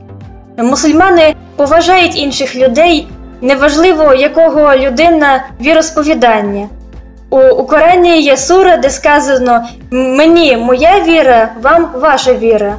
[0.58, 3.08] Мусульмани поважають інших людей,
[3.42, 6.68] неважливо якого людина віросповідання.
[7.30, 12.76] У, у Корані є сура, де сказано мені моя віра, вам ваша віра.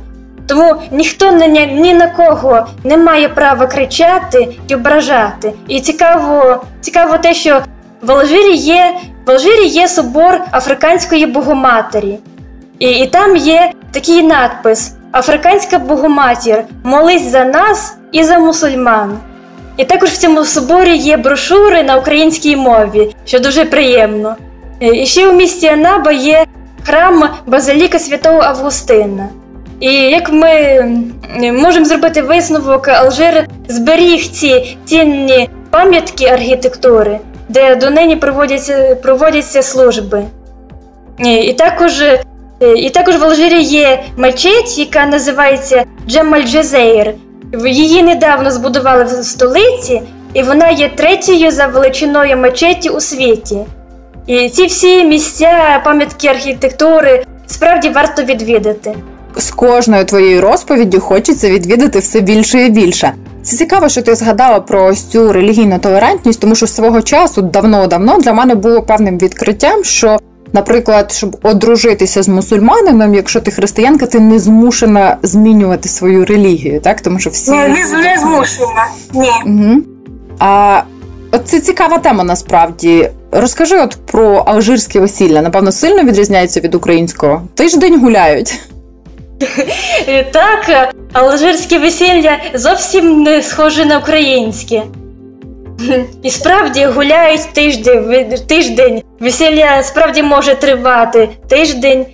[0.46, 5.52] Тому ніхто ні, ні на кого не має права кричати і ображати.
[5.68, 7.60] І цікаво, цікаво те, що
[8.02, 8.94] в Алжирі є,
[9.26, 12.18] в Алжирі є собор Африканської Богоматері.
[12.78, 19.18] І, і там є такий надпис: Африканська Богоматір, молись за нас і за мусульман.
[19.76, 24.36] І також в цьому соборі є брошури на українській мові, що дуже приємно.
[24.80, 26.44] Е, І ще у місті Анаба є
[26.84, 29.28] храм Базиліка Святого Августина.
[29.80, 30.82] І як ми
[31.52, 40.22] можемо зробити висновок, Алжир зберіг ці цінні пам'ятки архітектури, де донині проводяться, проводяться служби.
[41.18, 42.22] І, і також е,
[42.76, 47.14] і також в Алжирі є мечеть, яка називається Джемаль Джезейр.
[47.66, 50.02] Її недавно збудували в столиці,
[50.34, 53.58] і вона є третьою за величиною мечеті у світі.
[54.26, 58.94] І ці всі місця, пам'ятки архітектури справді варто відвідати.
[59.36, 63.12] З кожною твоєю розповіддю хочеться відвідати все більше і більше.
[63.42, 68.18] Це цікаво, що ти згадала про ось цю релігійну толерантність, тому що свого часу давно-давно
[68.18, 70.18] для мене було певним відкриттям, що,
[70.52, 77.00] наприклад, щоб одружитися з мусульманином, якщо ти християнка, ти не змушена змінювати свою релігію, так
[77.00, 78.86] тому що всі Ні, не, не змушена.
[79.14, 79.30] Ні.
[79.46, 79.82] Угу.
[80.38, 80.82] А
[81.32, 83.10] от це цікава тема насправді.
[83.32, 85.42] Розкажи от про алжирське весілля.
[85.42, 87.42] Напевно, сильно відрізняється від українського.
[87.54, 88.60] Тиждень гуляють.
[90.32, 94.82] Так, алжирське весілля зовсім не схоже на українське.
[96.22, 99.02] І справді гуляють тиждень, тиждень.
[99.20, 102.06] Весілля справді може тривати тиждень.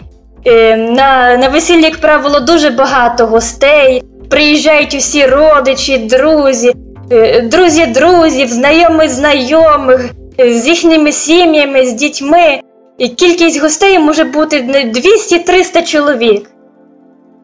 [0.46, 4.02] Е, На, на весіллі, як правило, дуже багато гостей.
[4.30, 6.72] Приїжджають усі родичі, друзі,
[7.12, 12.60] е, друзі друзів, знайомі знайомих, е, з їхніми сім'ями, з дітьми.
[12.98, 16.50] І кількість гостей може бути не 200-300 чоловік.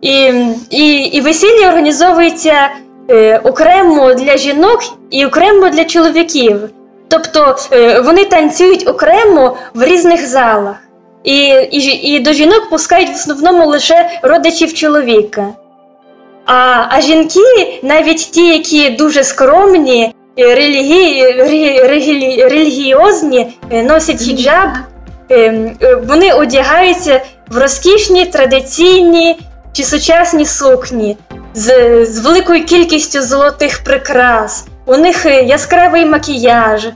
[0.01, 0.33] І,
[0.71, 2.53] і, і весілля організовується
[3.11, 6.61] е, окремо для жінок і окремо для чоловіків.
[7.09, 10.77] Тобто е, вони танцюють окремо в різних залах.
[11.25, 11.39] І,
[11.71, 11.79] і,
[12.15, 15.47] і до жінок пускають в основному лише родичів чоловіка.
[16.47, 21.23] А, а жінки, навіть ті, які дуже скромні, е, релігі,
[21.83, 24.69] регі- релігіозні, е, носять хіджаб,
[25.31, 25.71] е,
[26.09, 29.39] вони одягаються в розкішні традиційні
[29.73, 31.17] чи сучасні сукні
[31.59, 34.67] з, з великою кількістю золотих прикрас.
[34.87, 36.89] У них яскравий макіяж.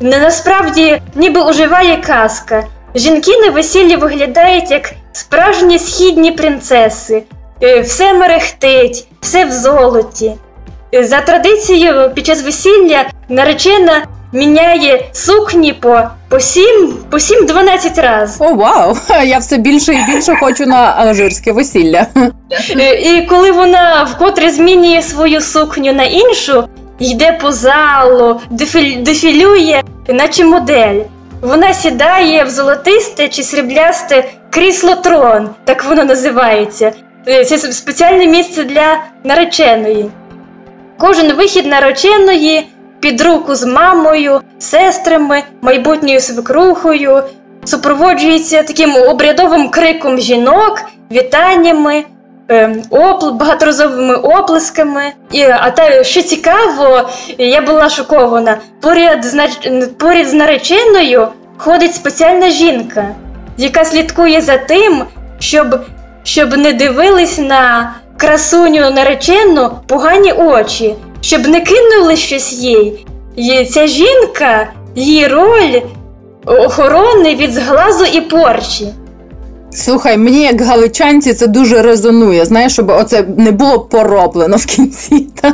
[0.00, 2.64] Не насправді ніби оживає казка.
[2.94, 7.22] Жінки на весіллі виглядають як справжні східні принцеси.
[7.62, 10.32] Е, Все мерехтить, все в золоті.
[10.94, 18.42] Е, За традицією, під час весілля наречена міняє сукні по, по 7 по 7-12 разів.
[18.42, 18.96] О, вау!
[19.24, 22.06] Я все більше і більше хочу на алжирське весілля.
[22.78, 26.68] Е, І коли вона вкотре змінює свою сукню на іншу,
[26.98, 31.00] йде по залу, дефіль- дефілює, наче модель.
[31.42, 36.92] Вона сідає в золотисте чи сріблясте крісло трон, так воно називається.
[37.28, 40.10] Е, Це спеціальне місце для нареченої.
[40.98, 42.66] Кожен вихід нареченої
[43.04, 47.22] під руку з мамою, сестрами, майбутньою свекрухою
[47.64, 52.04] супроводжується таким обрядовим криком жінок, вітаннями.
[52.50, 55.02] е, опл, багаторазовими оплесками.
[55.32, 58.58] І, А те, що цікаво, я була шокована.
[58.80, 59.48] Поряд з,
[59.98, 63.08] поряд з нареченою ходить спеціальна жінка,
[63.56, 65.04] яка слідкує за тим,
[65.38, 65.80] щоб
[66.22, 73.06] щоб не дивились на красуню наречену погані очі, щоб не кинули щось їй.
[73.36, 75.80] І Ця жінка, її роль
[76.46, 78.88] охорони від зглазу і порчі.
[79.70, 82.44] Слухай, мені як галичанці це дуже резонує.
[82.44, 85.26] Знаєш, щоб оце не було пороблено в кінці.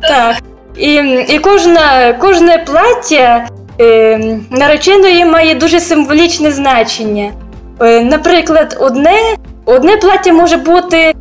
[0.00, 0.36] Так.
[0.76, 0.94] І
[1.28, 3.48] і кожна, кожне плаття
[3.80, 7.32] е, нареченої має дуже символічне значення.
[7.80, 9.16] Е, Наприклад, одне
[9.64, 11.14] одне плаття може бути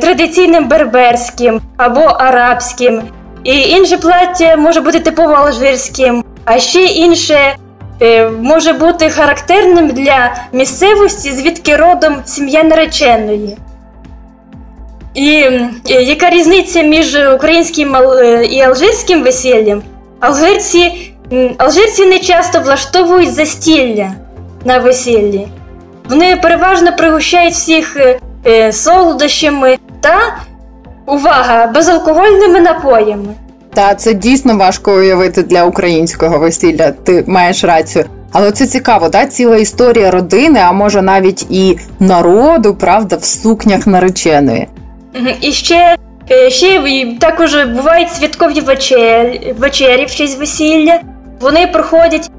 [0.00, 3.02] традиційним берберським або арабським,
[3.44, 7.56] і інше плаття може бути типово алжирським, а ще інше
[8.02, 13.56] Е, може бути характерним для місцевості, звідки родом сім'я нареченої.
[15.14, 15.50] І
[15.84, 19.82] яка різниця між українським е, і алжирським весіллям?
[20.20, 21.12] Алжирці
[21.58, 24.12] алжирці не часто влаштовують застілля
[24.64, 25.46] на весіллі.
[26.08, 28.18] Вони переважно пригощають всіх е,
[28.72, 30.16] солодощами та
[31.06, 33.34] увага безалкогольними напоями.
[33.74, 36.90] Та це дійсно важко уявити для українського весілля.
[36.90, 38.04] Ти маєш рацію.
[38.32, 39.26] Але це цікаво, да?
[39.26, 44.68] ціла історія родини, а може навіть і народу, правда, в сукнях нареченої.
[45.40, 45.96] І ще
[46.30, 51.00] е, ще також бувають святкові вечері, вечері в честь весілля.
[51.40, 52.30] Вони проходять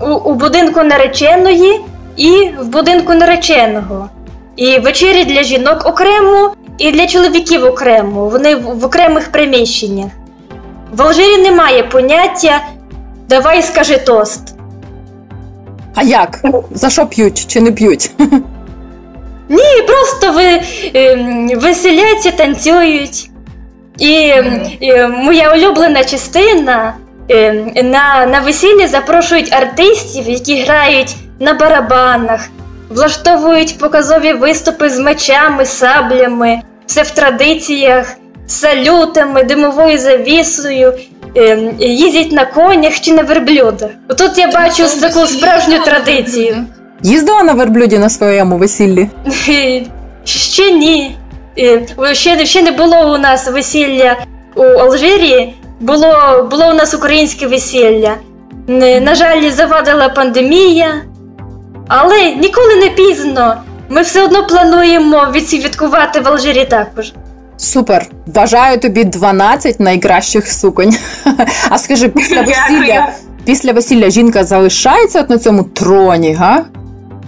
[0.00, 1.80] у, у будинку нареченої
[2.16, 4.08] і в будинку нареченого.
[4.56, 10.10] І вечері для жінок окремо, і для чоловіків окремо, вони в, окремих приміщеннях.
[10.92, 12.60] В Алжирі немає поняття
[13.28, 14.54] давай скажи тост.
[15.94, 16.38] А як?
[16.70, 18.10] За що п'ють чи не п'ють?
[19.48, 20.60] Ні, просто ви
[20.94, 21.16] е,
[21.56, 23.30] веселяться, танцюють.
[23.98, 24.14] І
[24.82, 26.94] е, моя улюблена частина
[27.82, 32.48] на на весіллі запрошують артистів, які грають на барабанах,
[32.94, 40.92] влаштовують показові виступи з мечами, саблями, все в традиціях, салютами, димовою завісою,
[41.34, 43.90] ем, їздять на конях чи на верблюдах.
[44.18, 46.56] Тут я бачу таку справжню традицію.
[47.02, 49.08] Їздила на верблюді на своєму весіллі?
[50.24, 51.16] Ще ні.
[52.12, 54.16] Ще ще не було у нас весілля
[54.56, 58.14] у Алжирі, було було у нас українське весілля.
[59.00, 61.02] На жаль, завадила пандемія,
[61.94, 63.56] але ніколи не пізно.
[63.88, 67.12] Ми все одно плануємо відсвяткувати в Алжирі також.
[67.56, 68.06] Супер.
[68.26, 70.96] Бажаю тобі 12 найкращих суконь.
[71.70, 73.08] А скажи, після весілля
[73.44, 76.64] після весілля жінка залишається на цьому троні, га?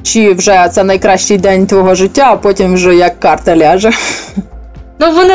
[0.02, 3.90] Чи вже це найкращий день твого життя, а потім вже як карта ляже?
[4.98, 5.34] Ну, вони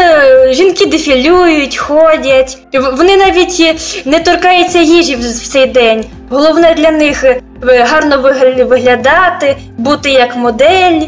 [0.53, 2.57] жінки дефілюють, ходять,
[2.97, 6.05] вони навіть не торкаються їжі в цей день.
[6.29, 8.21] Головне для них е, гарно
[8.67, 11.01] виглядати, бути як модель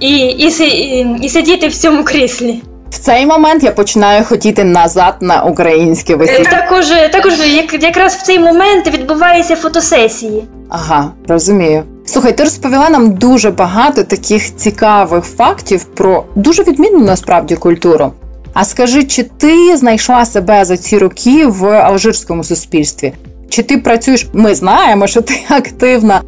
[0.00, 2.62] і, і, і, і сидіти в цьому кріслі.
[2.90, 6.44] В цей момент я починаю хотіти назад на українське весілля.
[6.44, 10.44] Також також як, якраз в цей момент відбуваються фотосесії.
[10.68, 11.82] Ага, розумію.
[12.06, 18.12] Слухай, ти розповіла нам дуже багато таких цікавих фактів про дуже відмінну насправді культуру.
[18.54, 23.12] А скажи, чи ти знайшла себе за ці роки в алжирському суспільстві?
[23.52, 24.26] Чи ти працюєш?
[24.32, 26.22] Ми знаємо, що ти активна.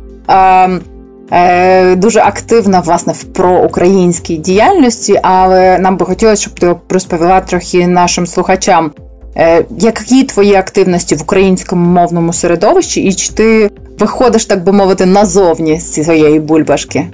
[1.32, 7.86] Е, Дуже активна власне в проукраїнській діяльності, але нам би хотілося, щоб ти розповіла трохи
[7.86, 8.92] нашим слухачам,
[9.36, 15.06] е, які твої активності в українському мовному середовищі, і чи ти виходиш, так би мовити,
[15.06, 17.06] назовні з цієї бульбашки?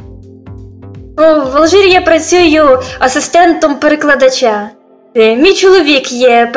[1.17, 4.71] В Алжирі я працюю асистентом перекладача.
[5.15, 6.53] Е, мій чоловік є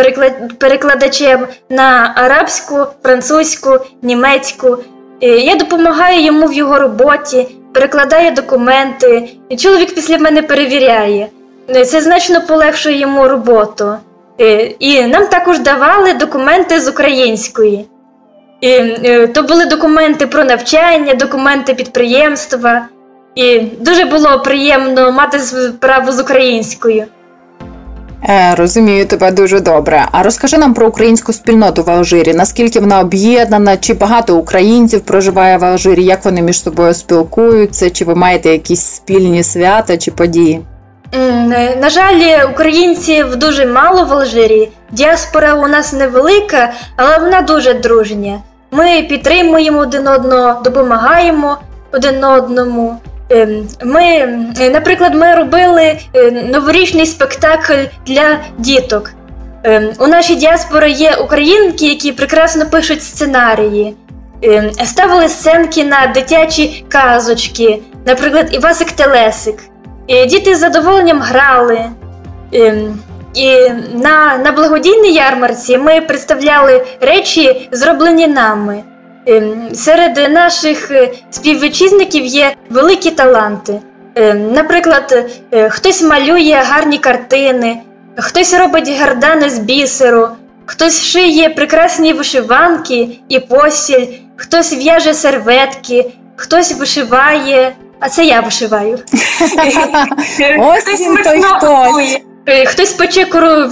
[0.60, 3.70] перекладачем на арабську, французьку,
[4.02, 4.78] німецьку.
[5.22, 9.30] Е, я допомагаю йому в його роботі, перекладаю документи.
[9.58, 11.28] Чоловік після мене перевіряє.
[11.70, 13.94] Е, це значно полегшує йому роботу.
[14.80, 17.86] І нам також давали документи з української.
[19.34, 22.88] То були документи про навчання, документи підприємства.
[23.36, 27.06] І дуже було приємно мати справу з українською.
[28.30, 30.06] Е, Розумію тебе дуже добре.
[30.12, 32.34] А розкажи нам про українську спільноту в Алжирі.
[32.34, 33.78] Наскільки вона об'єднана?
[33.78, 36.04] Чи багато українців проживає в Алжирі?
[36.04, 37.90] Як вони між собою спілкуються?
[37.90, 40.62] Чи ви маєте якісь спільні свята чи події?
[41.82, 44.70] На жаль, українців дуже мало в Алжирі.
[44.92, 48.40] Діаспора у нас невелика, але вона дуже дружня.
[48.72, 51.58] Ми підтримуємо один одного, допомагаємо
[51.92, 52.98] один одному.
[53.34, 54.26] Ем, ми,
[54.72, 55.98] наприклад, ми робили
[56.34, 59.12] новорічний спектакль для діток.
[59.64, 63.96] Ем, у нашій діаспорі є українки, які прекрасно пишуть сценарії,
[64.42, 69.64] ем, ставили сценки на дитячі казочки, наприклад, Івасик Телесик.
[70.08, 71.80] І Діти з задоволенням грали.
[73.34, 78.84] І на на благодійній ярмарці ми представляли речі, зроблені нами.
[79.74, 83.80] Серед наших е, співвітчизників є великі таланти.
[84.36, 87.78] Наприклад, е, хтось малює гарні картини.
[88.18, 90.28] Хтось робить гардани з бісеру,
[90.66, 99.00] хтось шиє прекрасні вишиванки і постіль, хтось в'яже серветки, хтось вишиває, а це я вишиваю.
[100.60, 102.18] Ось він той хтось.
[102.46, 103.68] Е, хтось пече кору...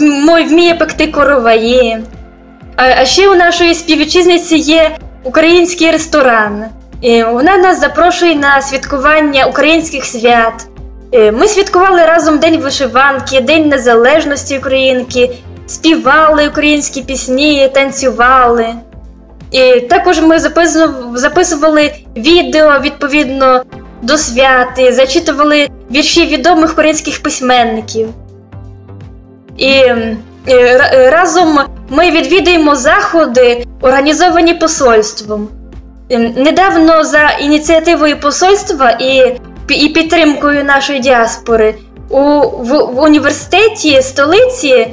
[0.49, 1.97] вміє пекти короваї.
[2.75, 4.91] А, а ще у нашої співвітчизниці є
[5.23, 6.65] український ресторан.
[7.01, 10.67] І Вона нас запрошує на святкування українських свят.
[11.11, 15.31] Е, ми святкували разом День вишиванки, День Незалежності Українки,
[15.67, 18.67] співали українські пісні, танцювали.
[19.51, 20.39] І також ми
[21.15, 23.63] записували відео відповідно
[24.01, 28.09] до святи, зачитували вірші відомих українських письменників.
[29.57, 29.83] І
[31.11, 35.47] разом ми відвідуємо заходи, організовані посольством.
[36.09, 39.35] Ем, недавно за ініціативою посольства і
[39.69, 41.75] і підтримкою нашої діаспори
[42.09, 44.87] у в, в університеті столиці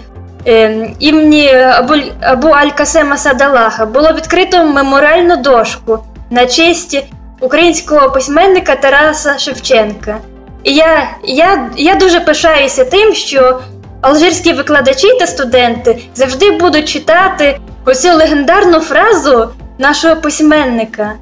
[0.47, 5.99] е, імені Абу, Абу Аль-Касема Садалаха було відкрито меморіальну дошку
[6.31, 7.05] на честь
[7.41, 10.17] українського письменника Тараса Шевченка.
[10.65, 13.61] І я, я, я дуже пишаюся тим, що
[14.01, 21.13] алжирські викладачі та студенти завжди будуть читати оцю легендарну фразу нашого письменника.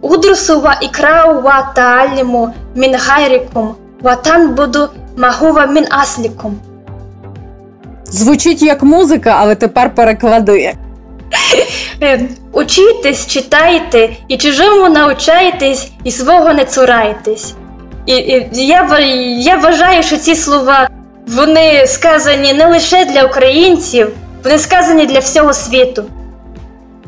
[0.00, 6.58] Удрусу ва ікрау ва тааліму мін гайрікум, ватан буду магува мін аслікум.
[8.04, 10.74] Звучить як музика, але тепер переклади.
[12.02, 12.20] Е,
[12.52, 17.54] учітесь, читайте, і чужому навчайтесь, і свого не цурайтесь.
[18.06, 18.98] І, і я
[19.40, 20.88] я вважаю, що ці слова
[21.36, 24.08] вони сказані не лише для українців,
[24.44, 26.04] вони сказані для всього світу.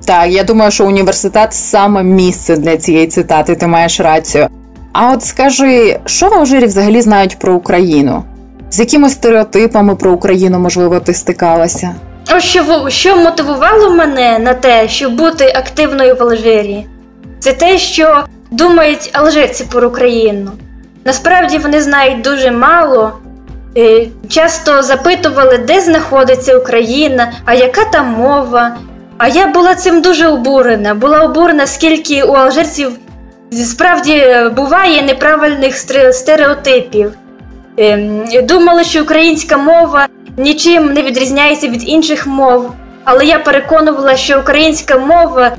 [0.07, 4.49] Так, я думаю, що університет саме місце для цієї цитати, ти маєш рацію.
[4.93, 8.25] А от скажи, що в Алжирі взагалі знають про Україну?
[8.71, 11.95] З якими стереотипами про Україну, можливо, ти стикалася?
[12.37, 16.87] Ось що що мотивувало мене на те, щоб бути активною в Алжирі?
[17.39, 20.51] Це те, що думають алжирці про Україну.
[21.05, 23.12] Насправді вони знають дуже мало.
[23.77, 28.77] Е, часто запитували, де знаходиться Україна, а яка там мова,
[29.18, 30.95] а я була цим дуже обурена.
[30.95, 32.93] Була обурена, скільки у алжирців
[33.53, 35.77] справді буває неправильних
[36.12, 37.12] стереотипів.
[37.77, 40.07] Ем, думали, що українська мова
[40.37, 42.73] нічим не відрізняється від інших мов,
[43.05, 45.57] але я переконувала, що українська мова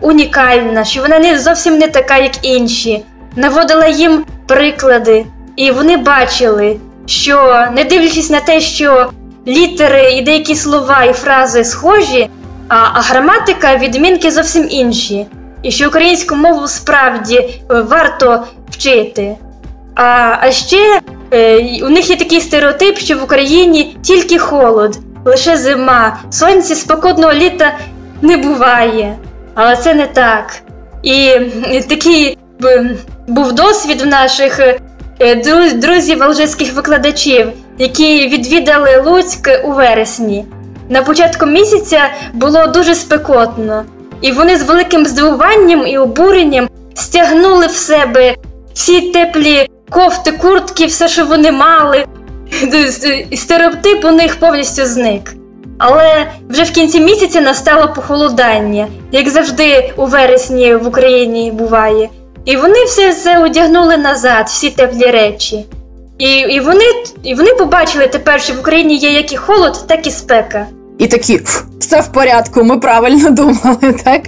[0.00, 3.04] унікальна, що вона не зовсім не така, як інші.
[3.36, 9.10] Наводила їм приклади, і вони бачили, що не дивлячись на те, що
[9.46, 12.30] літери і деякі слова і фрази схожі.
[12.68, 15.26] А, а граматика відмінки зовсім інші.
[15.62, 19.36] І що українську мову справді е, варто вчити.
[19.94, 21.00] А а ще
[21.32, 27.32] е, у них є такий стереотип, що в Україні тільки холод, лише зима, сонця спокійного
[27.32, 27.74] літа
[28.22, 29.16] не буває.
[29.54, 30.62] Але це не так.
[31.02, 31.34] І
[31.88, 32.38] такий
[33.26, 34.60] був досвід у наших
[35.74, 40.44] друзів алжирських викладачів, які відвідали Луцьк у вересні.
[40.88, 42.00] На початку місяця
[42.32, 43.84] було дуже спекотно,
[44.20, 48.34] і вони з великим здивуванням і обуренням стягнули в себе
[48.74, 52.04] всі теплі кофти, куртки, все, що вони мали.
[53.36, 55.34] Стереотип у них повністю зник.
[55.78, 62.08] Але вже в кінці місяця настало похолодання, як завжди у вересні в Україні буває.
[62.44, 65.66] І вони все це одягнули назад, всі теплі речі.
[66.18, 66.84] І і, вони
[67.22, 70.66] і вони побачили тепер, що в Україні є як і холод, так і спека
[71.02, 71.40] і такі
[71.78, 74.22] все в порядку, ми правильно думали, так?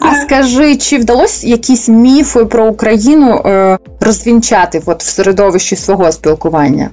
[0.00, 6.90] А скажи, чи вдалося якісь міфи про Україну е, розвінчати от в середовищі свого спілкування?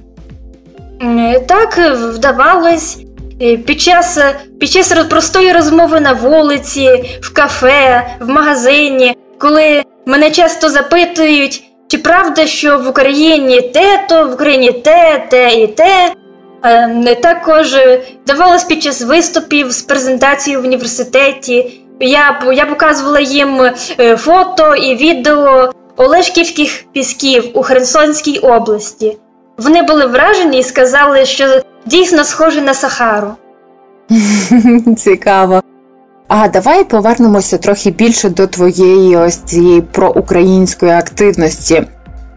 [1.46, 1.78] Так,
[2.14, 2.98] вдавалось.
[3.38, 4.18] Під час
[4.60, 6.88] під час простої розмови на вулиці,
[7.20, 14.28] в кафе, в магазині, коли мене часто запитують, чи правда, що в Україні те, то
[14.28, 16.12] в Україні те, те і те.
[16.64, 17.76] Е, також
[18.26, 21.80] давалось під час виступів з презентацією в університеті.
[22.00, 23.60] Я я показувала їм
[24.00, 29.16] е, фото і відео Олешківських пісків у Херсонській області.
[29.58, 33.34] Вони були вражені і сказали, що дійсно схожі на Сахару.
[34.96, 35.62] Цікаво.
[36.28, 41.82] А давай повернемося трохи більше до твоєї ось цієї проукраїнської активності.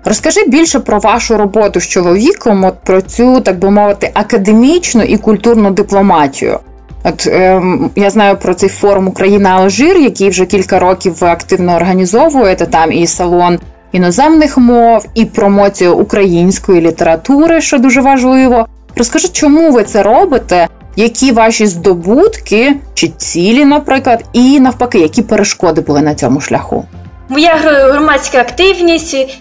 [0.06, 5.18] Розкажи більше про вашу роботу з чоловіком, от про цю, так би мовити, академічну і
[5.18, 6.60] культурну дипломатію.
[7.04, 7.62] От е,
[7.96, 12.92] я знаю про цей форум Україна Алжир, який вже кілька років ви активно організовуєте там
[12.92, 13.60] і салон
[13.92, 18.68] іноземних мов, і промоцію української літератури, що дуже важливо.
[18.96, 20.68] Розкажи, чому ви це робите?
[20.96, 26.86] Які ваші здобутки чи цілі, наприклад, і навпаки, які перешкоди були на цьому шляху?
[27.30, 29.40] Моя громадська активність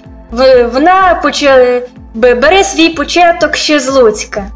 [0.73, 1.23] вона
[2.15, 4.51] бере свій початок ще з Луцька.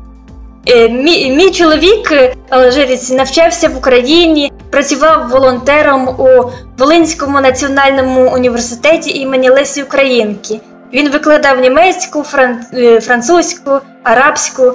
[0.66, 6.28] Е, мій, мій чоловік, е, алжирець, навчався в Україні, працював волонтером у
[6.78, 10.60] Волинському національному університеті імені Лесі Українки.
[10.92, 12.24] Він викладав німецьку.
[12.74, 13.70] Е, французьку,
[14.02, 14.72] арабську.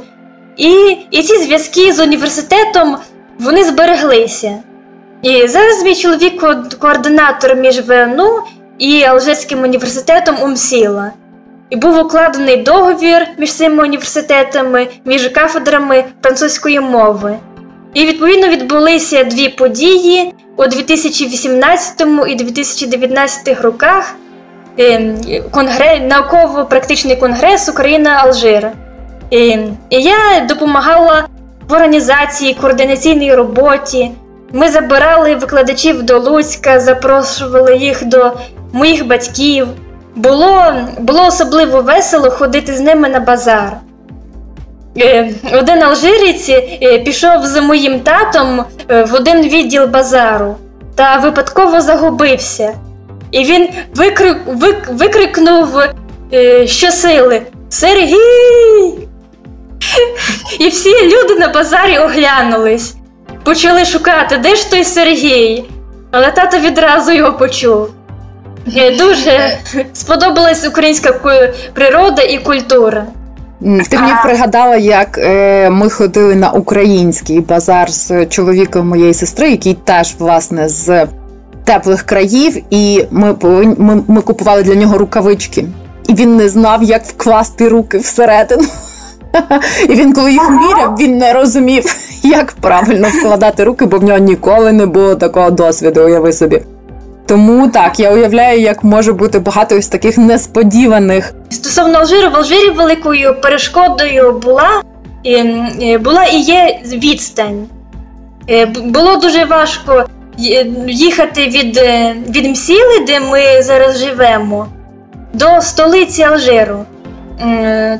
[0.60, 2.97] І і ці зв'язки з університетом
[3.39, 4.55] вони збереглися.
[5.22, 6.43] І зараз мій чоловік
[6.80, 8.39] координатор між ВНУ
[8.78, 11.12] і Алжирським університетом Умсіла.
[11.70, 17.38] І був укладений договір між цими університетами, між кафедрами французької мови.
[17.93, 24.16] І відповідно відбулися дві події у 2018 і 2019 роках.
[24.78, 25.18] Ем,
[25.51, 28.72] конгрес, науково-практичний конгрес Україна Алжир.
[29.30, 29.58] І,
[29.90, 31.28] я допомагала
[31.70, 34.12] в організації, координаційній роботі.
[34.52, 38.32] Ми забирали викладачів до Луцька, запрошували їх до
[38.74, 39.68] моїх батьків.
[40.16, 43.78] Було було особливо весело ходити з ними на базар.
[44.98, 50.56] Е, один алжирець е, пішов з моїм татом е, в один відділ базару
[50.96, 52.74] та випадково загубився.
[53.32, 55.68] І він викрик, вик, викрикнув
[56.66, 59.09] щосили Сергій!
[60.60, 62.96] І всі люди на базарі оглянулись,
[63.44, 65.64] почали шукати, де ж той Сергій,
[66.12, 67.90] але тато відразу його почув.
[68.98, 69.58] Дуже
[69.94, 71.14] сподобалась українська
[71.74, 73.06] природа і культура.
[73.90, 79.74] Ти мені пригадала, як е, ми ходили на український базар з чоловіком моєї сестри, який
[79.74, 81.08] теж власне з
[81.64, 83.36] теплих країв, і ми
[83.78, 85.66] ми, ми купували для нього рукавички,
[86.08, 88.64] і він не знав, як вкласти руки всередину.
[89.90, 94.20] І він, коли їх міряв, він не розумів, як правильно вкладати руки, бо в нього
[94.20, 96.06] ніколи не було такого досвіду.
[96.06, 96.62] Уяви собі.
[97.26, 101.34] Тому так, я уявляю, як може бути багато із таких несподіваних.
[101.50, 104.82] Стосовно Алжиру, в Алжирі великою перешкодою була
[105.24, 107.68] і, була і є відстань.
[108.50, 110.06] Е, було дуже важко
[110.88, 111.82] їхати від
[112.36, 114.68] від Мсіли, де ми зараз живемо,
[115.34, 116.86] до столиці Алжиру.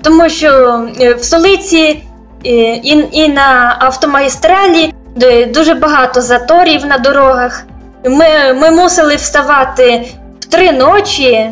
[0.02, 2.04] Тому що е, в столиці
[2.44, 4.94] і, і на автомагістралі
[5.54, 7.64] дуже багато заторів на дорогах.
[8.06, 10.06] Ми ми мусили вставати
[10.40, 11.50] в три ночі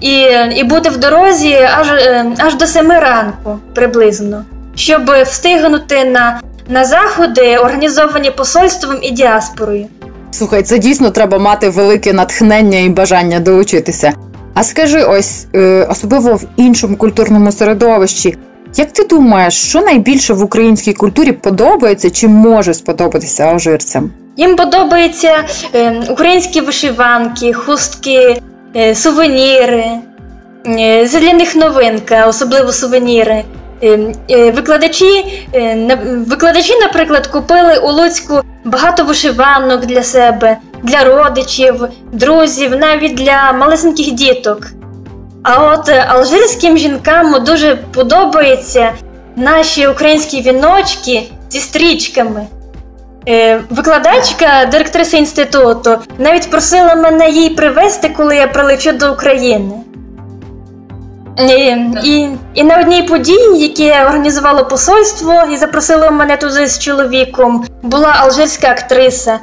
[0.00, 0.26] і
[0.56, 6.84] і бути в дорозі аж е, аж до семи ранку приблизно, щоб встигнути на, на
[6.84, 9.86] заходи, організовані посольством і діаспорою.
[10.30, 14.12] Слухай, це дійсно треба мати велике натхнення і бажання долучитися.
[14.54, 18.36] А скажи, ось е, особливо в іншому культурному середовищі.
[18.76, 24.10] Як ти думаєш, що найбільше в українській культурі подобається чи може сподобатися алжирцям?
[24.36, 25.44] Їм подобаються
[25.74, 28.42] е, українські вишиванки, хустки,
[28.76, 29.84] е, сувеніри.
[31.10, 33.44] Це для них новинка, особливо сувеніри.
[34.28, 35.24] Викладачі,
[36.26, 38.40] викладачі, наприклад, купили у Луцьку
[38.72, 44.66] багато вишиванок для себе, для родичів, друзів, навіть для малесеньких діток.
[45.42, 48.92] А от алжирським жінкам дуже подобаються
[49.36, 52.46] наші українські віночки зі стрічками.
[53.28, 59.72] Е, викладачка, директриса інституту, навіть просила мене їй привезти, коли я прилечу до України.
[61.38, 67.64] І, і і, на одній події, яке організувало посольство і запросило мене туди з чоловіком,
[67.82, 69.38] була алжирська актриса,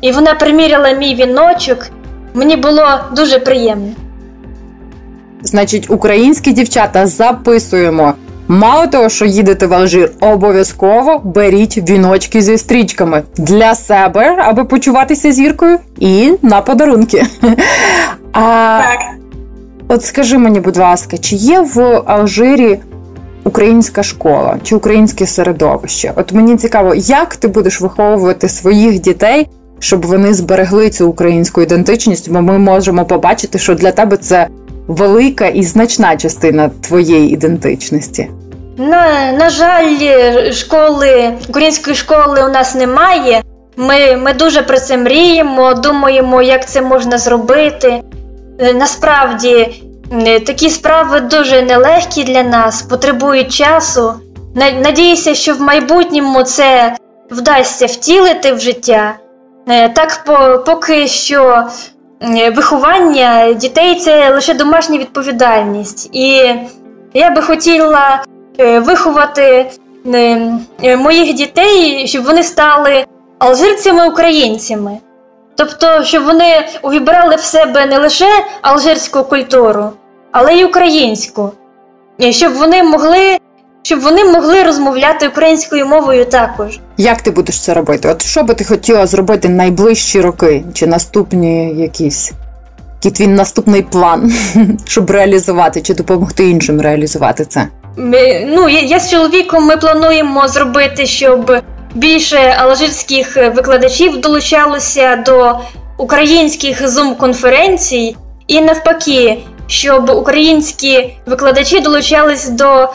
[0.00, 1.86] і вона приміряла мій віночок.
[2.34, 2.84] Мені було
[3.16, 3.92] дуже приємно.
[5.42, 8.14] Значить, українські дівчата записуємо.
[8.48, 15.32] Мало того, що їдете в Алжир, обов'язково беріть віночки зі стрічками для себе, аби почуватися
[15.32, 17.26] зіркою, і на подарунки.
[18.34, 19.21] А так.
[19.94, 22.78] От скажи мені, будь ласка, чи є в Алжирі
[23.44, 26.12] українська школа чи українське середовище?
[26.16, 32.30] От мені цікаво, як ти будеш виховувати своїх дітей, щоб вони зберегли цю українську ідентичність,
[32.30, 34.48] бо ми можемо побачити, що для тебе це
[34.86, 38.28] велика і значна частина твоєї ідентичності?
[38.76, 39.98] На, на жаль,
[40.52, 43.42] школи, української школи у нас немає.
[43.76, 48.02] Ми, Ми дуже про це мріємо, думаємо, як це можна зробити.
[48.58, 49.82] Е, насправді,
[50.12, 54.14] е, такі справи дуже нелегкі для нас, потребують часу.
[54.54, 56.96] Надіюся, що в майбутньому це
[57.30, 59.14] вдасться втілити в життя.
[59.68, 60.24] Е, так,
[60.66, 61.64] поки що
[62.56, 66.10] виховання дітей це лише домашня відповідальність.
[66.12, 66.54] І
[67.14, 68.24] я би хотіла
[68.58, 69.70] виховати
[70.98, 73.04] моїх дітей, щоб вони стали
[73.38, 74.98] алжирцями-українцями.
[75.56, 78.28] Тобто, щоб вони увібрали в себе не лише
[78.62, 79.90] алжирську культуру,
[80.32, 81.52] але й українську,
[82.18, 83.38] і щоб вони могли
[83.82, 86.78] щоб вони могли розмовляти українською мовою також.
[86.96, 88.08] Як ти будеш це робити?
[88.08, 92.32] От що би ти хотіла зробити найближчі роки чи наступні якісь?
[93.04, 94.32] Який твій наступний план,
[94.86, 97.68] щоб реалізувати чи допомогти іншим реалізувати це?
[97.96, 101.52] Ми, ну, я, я з чоловіком ми плануємо зробити, щоб
[101.94, 105.58] більше алжирських викладачів долучалося до
[105.98, 108.16] українських зум-конференцій,
[108.46, 112.88] і навпаки, щоб українські викладачі долучались до,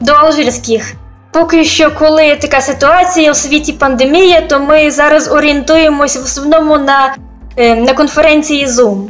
[0.00, 0.92] до алжирських.
[1.32, 7.16] Поки що, коли така ситуація у світі пандемія, то ми зараз орієнтуємося в основному на
[7.56, 9.06] е, на конференції Zoom.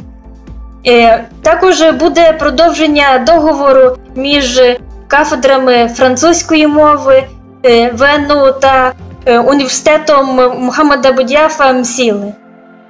[0.87, 4.61] Е, також буде продовження договору між
[5.07, 7.23] кафедрами французької мови,
[7.65, 10.25] е, ВНУ та Е, університетом
[10.59, 12.33] Мухаммада Будяфа Мсіли.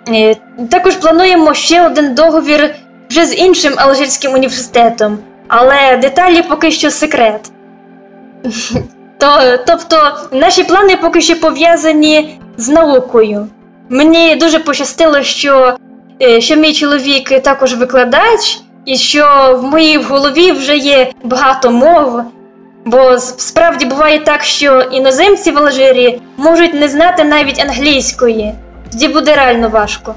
[0.10, 0.36] Е,
[0.70, 2.76] також плануємо ще один договір
[3.10, 5.18] вже з іншим Алжирським університетом,
[5.48, 7.52] але деталі поки що секрет.
[9.18, 9.98] То, Тобто
[10.32, 13.48] наші плани поки що пов'язані з наукою.
[13.90, 15.78] Мені дуже пощастило, що
[16.22, 22.22] е, що мій чоловік також викладач, і що в моїй голові вже є багато мов.
[22.88, 28.54] Бо справді буває так, що іноземці в Алжирі можуть не знати навіть англійської,
[28.92, 30.16] тоді буде реально важко.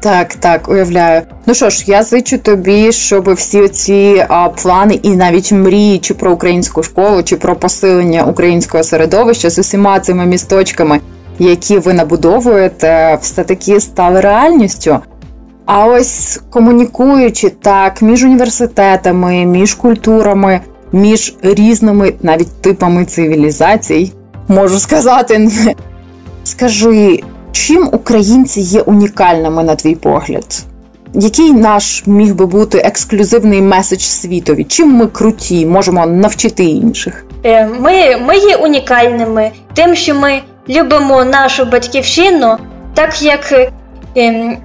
[0.00, 1.22] Так, так, уявляю.
[1.46, 6.14] Ну що ж, я зичу тобі, щоб всі ці а, плани і навіть мрії, чи
[6.14, 11.00] про українську школу, чи про посилення українського середовища з усіма цими місточками,
[11.38, 14.98] які ви набудовуєте, все таки стали реальністю.
[15.66, 20.60] А ось комунікуючи так між університетами, між культурами
[20.96, 24.12] між різними навіть типами цивілізацій,
[24.48, 25.50] можу сказати.
[26.44, 27.22] Скажи,
[27.52, 30.64] чим українці є унікальними на твій погляд?
[31.14, 34.64] Який наш міг би бути ексклюзивний меседж світові?
[34.64, 37.24] Чим ми круті, можемо навчити інших?
[37.44, 42.56] Е, ми ми є унікальними тим, що ми любимо нашу батьківщину,
[42.94, 43.70] так як
[44.14, 44.56] ем,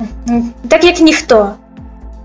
[0.67, 1.49] так як ніхто.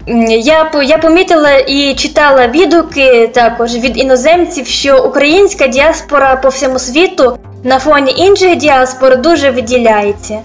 [0.06, 7.38] Я я помітила і читала відгуки також від іноземців, що українська діаспора по всьому світу
[7.64, 10.38] на фоні інших діаспор дуже виділяється.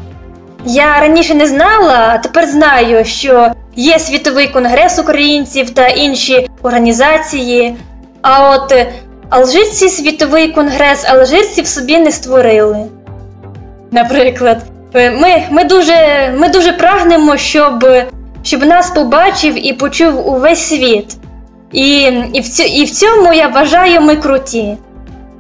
[0.66, 7.76] Я раніше не знала, а тепер знаю, що є світовий конгрес українців та інші організації.
[8.22, 8.88] А от
[9.30, 12.86] алжирці світовий конгрес алжирців собі не створили.
[13.92, 14.58] Наприклад,
[14.94, 15.94] ми ми, дуже,
[16.38, 17.86] ми дуже прагнемо, щоб
[18.44, 21.16] щоб нас побачив і почув увесь світ.
[21.72, 22.02] І
[22.34, 24.78] і, в цю, і в цьому я вважаю ми круті.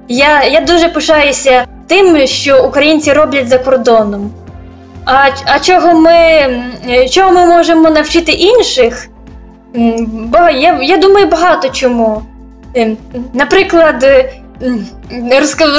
[0.08, 4.32] Я я дуже пишаюся тим, що українці роблять за кордоном.
[5.06, 6.48] А а чого ми
[7.10, 9.08] чого ми можемо навчити інших?
[10.60, 12.22] Я, Я думаю, багато чому.
[12.76, 12.98] Ем,
[13.34, 14.06] наприклад,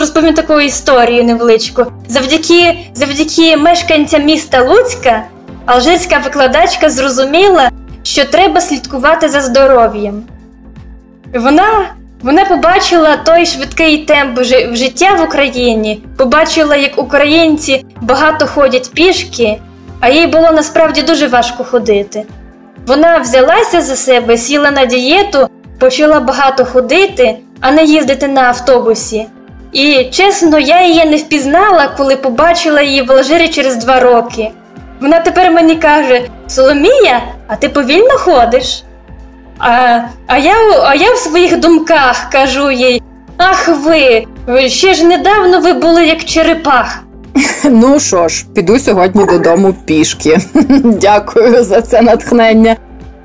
[0.00, 1.86] розповім таку історію невеличку.
[2.08, 5.22] Завдяки, Завдяки мешканцям міста Луцька.
[5.66, 7.70] Алжирська викладачка зрозуміла,
[8.02, 10.22] що треба слідкувати за здоров'ям.
[11.34, 11.86] Вона
[12.22, 14.42] вона побачила той швидкий темп
[14.72, 19.58] життя в Україні, побачила, як українці багато ходять пішки,
[20.00, 22.24] а їй було насправді дуже важко ходити.
[22.86, 25.48] Вона взялася за себе, сіла на дієту,
[25.78, 29.26] почала багато ходити, а не їздити на автобусі.
[29.72, 34.50] І чесно, я її не впізнала, коли побачила її в Алжирі через два роки.
[35.02, 38.84] Вона тепер мені каже: Соломія, а ти повільно ходиш?
[39.58, 43.02] А а, я а я в своїх думках кажу їй:
[43.36, 44.24] Ах ви,
[44.68, 47.02] ще ж недавно ви були як черепах.
[47.64, 50.38] Ну що ж, піду сьогодні додому пішки.
[50.84, 52.76] Дякую за це натхнення.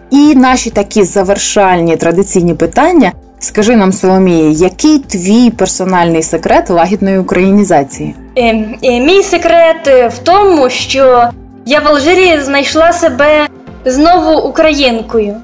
[0.09, 3.11] І наші такі завершальні традиційні питання.
[3.39, 8.15] Скажи нам, Соломія, який твій персональний секрет лагідної українізації?
[8.38, 11.30] Е, е, мій секрет в тому, що
[11.68, 13.47] я в Алжирі знайшла себе
[13.86, 15.36] знову українкою.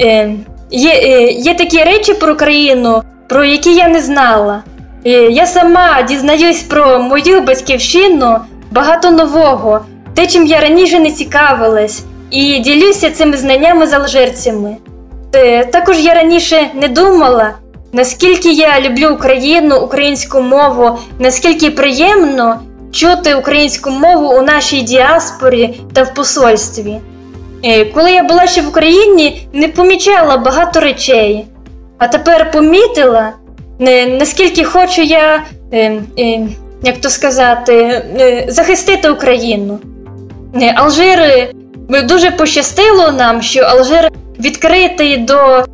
[0.00, 0.34] Е,
[0.70, 4.62] є, е, є такі речі про Україну, про які я не знала.
[5.06, 8.36] Е, я сама дізнаюсь про мою батьківщину
[8.70, 9.80] багато нового,
[10.14, 14.76] те, чим я раніше не цікавилась, і ділюся цими знаннями з алжирцями.
[15.34, 17.52] Е, також я раніше не думала,
[17.92, 22.60] наскільки я люблю Україну, українську мову, наскільки приємно
[22.92, 27.00] чути українську мову у нашій діаспорі та в посольстві.
[27.64, 31.46] Е, коли я була ще в Україні, не помічала багато речей,
[31.98, 33.32] а тепер помітила,
[34.18, 36.46] наскільки хочу я, е, е,
[36.82, 38.02] як то сказати,
[38.48, 39.78] захистити Україну.
[40.74, 41.48] Алжир
[41.88, 45.64] дуже пощастило нам, що Алжир відкритий до,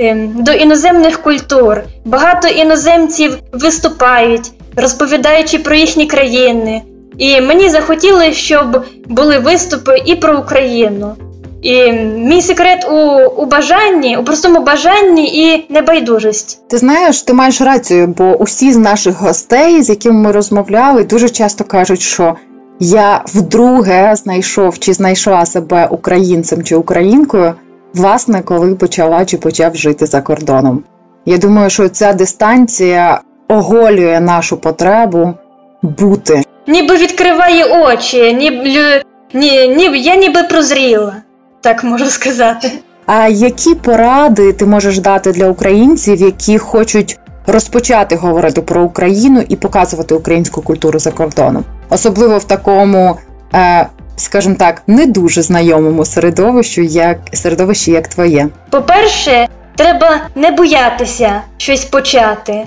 [0.00, 1.82] е, до іноземних культур.
[2.04, 6.82] Багато іноземців виступають, розповідаючи про їхні країни.
[7.18, 11.14] І мені захотілося, щоб були виступи і про Україну.
[11.62, 12.96] І мій секрет у,
[13.42, 16.58] у бажанні, у простому бажанні і небайдужості.
[16.68, 21.28] Ти знаєш, ти маєш рацію, бо усі з наших гостей, з якими ми розмовляли, дуже
[21.28, 22.34] часто кажуть, що
[22.80, 27.54] я вдруге знайшов чи знайшла себе українцем чи українкою,
[27.94, 30.82] власне, коли почала чи почав жити за кордоном.
[31.26, 35.34] Я думаю, що ця дистанція оголює нашу потребу
[35.82, 36.42] бути.
[36.66, 39.02] Ніби відкриває очі, ніби,
[39.34, 41.14] ні, ні, я ніби прозріла,
[41.60, 42.72] так можу сказати.
[43.06, 49.56] А які поради ти можеш дати для українців, які хочуть розпочати говорити про Україну і
[49.56, 53.16] показувати українську культуру за кордоном, особливо в такому,
[53.54, 53.86] е,
[54.16, 58.48] скажімо так, не дуже знайомому середовищу, як середовищі, як твоє?
[58.70, 62.66] По-перше, треба не боятися щось почати.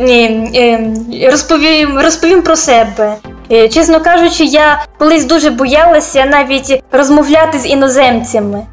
[0.00, 0.80] Е,
[1.30, 3.14] розповім, розповім про себе.
[3.52, 8.66] Е, Чесно кажучи, я колись дуже боялася навіть розмовляти з іноземцями.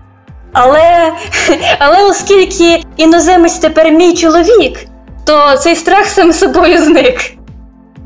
[0.54, 1.14] Але,
[1.80, 4.80] але оскільки іноземець тепер мій чоловік,
[5.26, 7.18] то цей страх сам собою зник.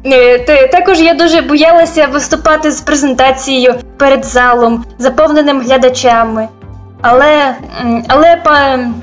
[0.05, 6.47] Е, Також я дуже боялася виступати з презентацією перед залом, заповненим глядачами.
[7.01, 7.55] Але,
[8.07, 8.37] але,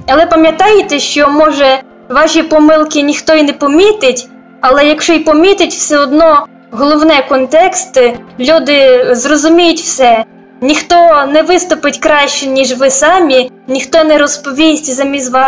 [0.06, 1.78] але пам'ятайте, що може
[2.10, 4.28] ваші помилки ніхто й не помітить,
[4.60, 8.00] але якщо й помітить, все одно головне контекст,
[8.38, 10.24] люди зрозуміють все.
[10.60, 14.94] Ніхто не виступить краще, ніж ви самі, ніхто не розповість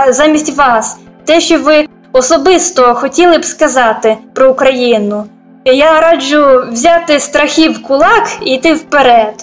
[0.08, 5.24] замість вас, те, що ви особисто хотіли б сказати про Україну.
[5.64, 9.34] Я раджу взяти страхів кулак і йти вперед.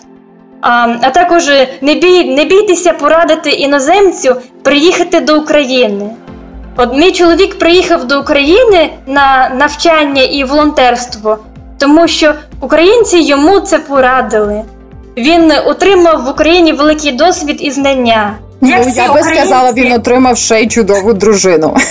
[0.61, 1.47] А, а також
[1.81, 6.09] не, бій, не бійтеся порадити іноземцю приїхати до України.
[6.77, 11.37] От мій чоловік приїхав до України на навчання і волонтерство,
[11.77, 14.61] тому що українці йому це порадили.
[15.17, 18.35] Він отримав в Україні великий досвід і знання.
[18.61, 21.75] Як ну, я би сказала, він отримав ще й чудову дружину.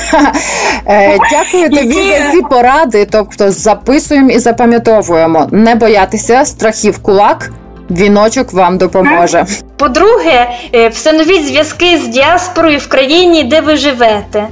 [0.91, 3.07] Е, Дякую тобі за ці поради.
[3.11, 5.49] Тобто записуємо і запам'ятовуємо.
[5.53, 7.51] Не боятися страхів кулак.
[7.91, 9.47] Віночок вам допоможе.
[9.77, 14.49] По-друге, е, встановіть зв'язки з діаспорою в країні, де ви живете.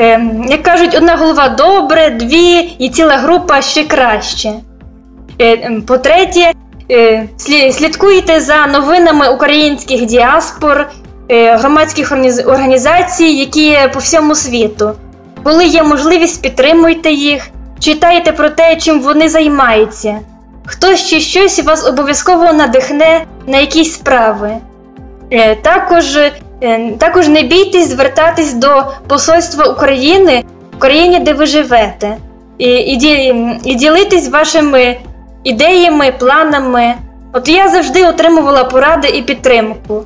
[0.00, 4.52] Е, Як кажуть, одна голова добре, дві і ціла група ще краще.
[5.40, 6.52] Е, По-третє,
[6.90, 7.28] е,
[7.72, 10.88] слідкуйте за новинами українських діаспор,
[11.32, 12.12] громадських
[12.46, 14.92] організацій, які є по всьому світу.
[15.42, 17.48] Коли є можливість, підтримуйте їх,
[17.78, 20.18] читайте про те, чим вони займаються.
[20.66, 24.50] Хтось чи щось вас обов'язково надихне на якісь справи.
[25.62, 26.18] Також,
[26.98, 30.44] також не бійтесь звертатись до Посольства України
[30.76, 32.16] в країні, де ви живете,
[32.58, 33.34] і, і,
[33.64, 34.96] і ділитись вашими
[35.44, 36.94] ідеями, планами.
[37.32, 40.02] От я завжди отримувала поради і підтримку.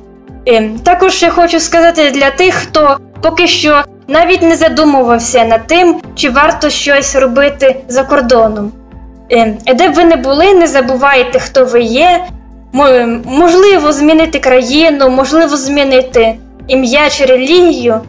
[0.47, 6.01] Е, Також я хочу сказати для тих, хто поки що навіть не задумувався над тим,
[6.15, 8.71] чи варто щось робити за кордоном.
[9.31, 12.25] Е, Де б ви не були, не забувайте, хто ви є.
[13.25, 16.35] Можливо, змінити країну, можливо, змінити
[16.67, 17.99] ім'я чи релігію,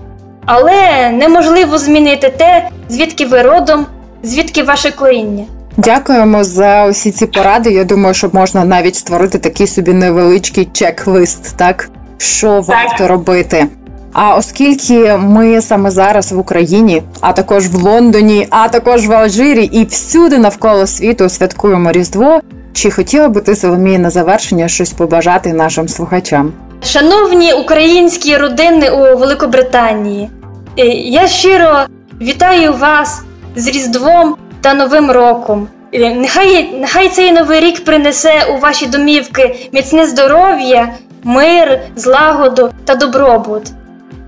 [0.46, 3.86] але неможливо змінити те, звідки ви родом,
[4.22, 5.44] звідки ваше коріння.
[5.76, 7.70] Дякуємо за усі ці поради.
[7.70, 13.66] Я думаю, що можна навіть створити такий собі невеличкий чек-лист, так що варто робити.
[14.12, 19.64] А оскільки ми саме зараз в Україні, а також в Лондоні, а також в Алжирі
[19.64, 22.40] і всюди навколо світу святкуємо Різдво.
[22.72, 26.52] Чи хотіла би ти Соломія на завершення щось побажати нашим слухачам?
[26.84, 30.30] Шановні українські родини у Великобританії,
[30.78, 31.76] е, я щиро
[32.20, 33.22] вітаю вас
[33.56, 35.68] з Різдвом та Новим роком.
[35.92, 40.88] Е, Нехай, нехай цей новий рік принесе у ваші домівки міцне здоров'я,
[41.24, 43.62] мир, злагоду та добробут.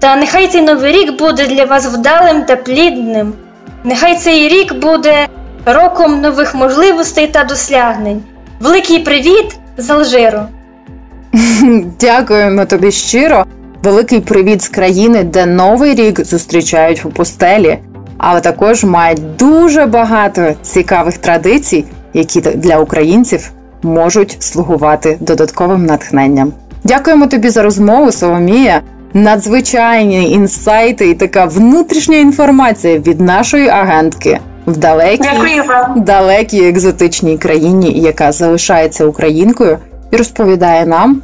[0.01, 3.33] Та нехай цей новий рік буде для вас вдалим та плідним.
[3.85, 5.27] Нехай цей рік буде
[5.67, 8.23] роком нових можливостей та досягнень.
[8.61, 10.41] Великий привіт з Алжиру!
[12.01, 13.45] Дякуємо тобі щиро.
[13.83, 17.79] Великий привіт з країни, де новий рік зустрічають у пустелі,
[18.19, 23.51] але також мають дуже багато цікавих традицій, які для українців
[23.83, 26.53] можуть слугувати додатковим натхненням.
[26.85, 28.83] Дякуємо тобі за розмову, Соломія.
[29.15, 35.29] Надзвичайні інсайти і така внутрішня інформація від нашої агентки в далекій
[35.97, 39.79] далекій екзотичній країні, яка залишається українкою,
[40.11, 41.23] і розповідає нам,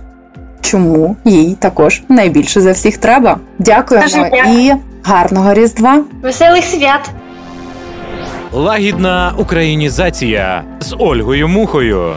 [0.60, 3.38] чому їй також найбільше за всіх треба.
[3.58, 4.72] Дякуємо і
[5.04, 6.04] гарного різдва!
[6.22, 7.10] Веселих свят!
[8.52, 12.12] Лагідна українізація з Ольгою Мухою.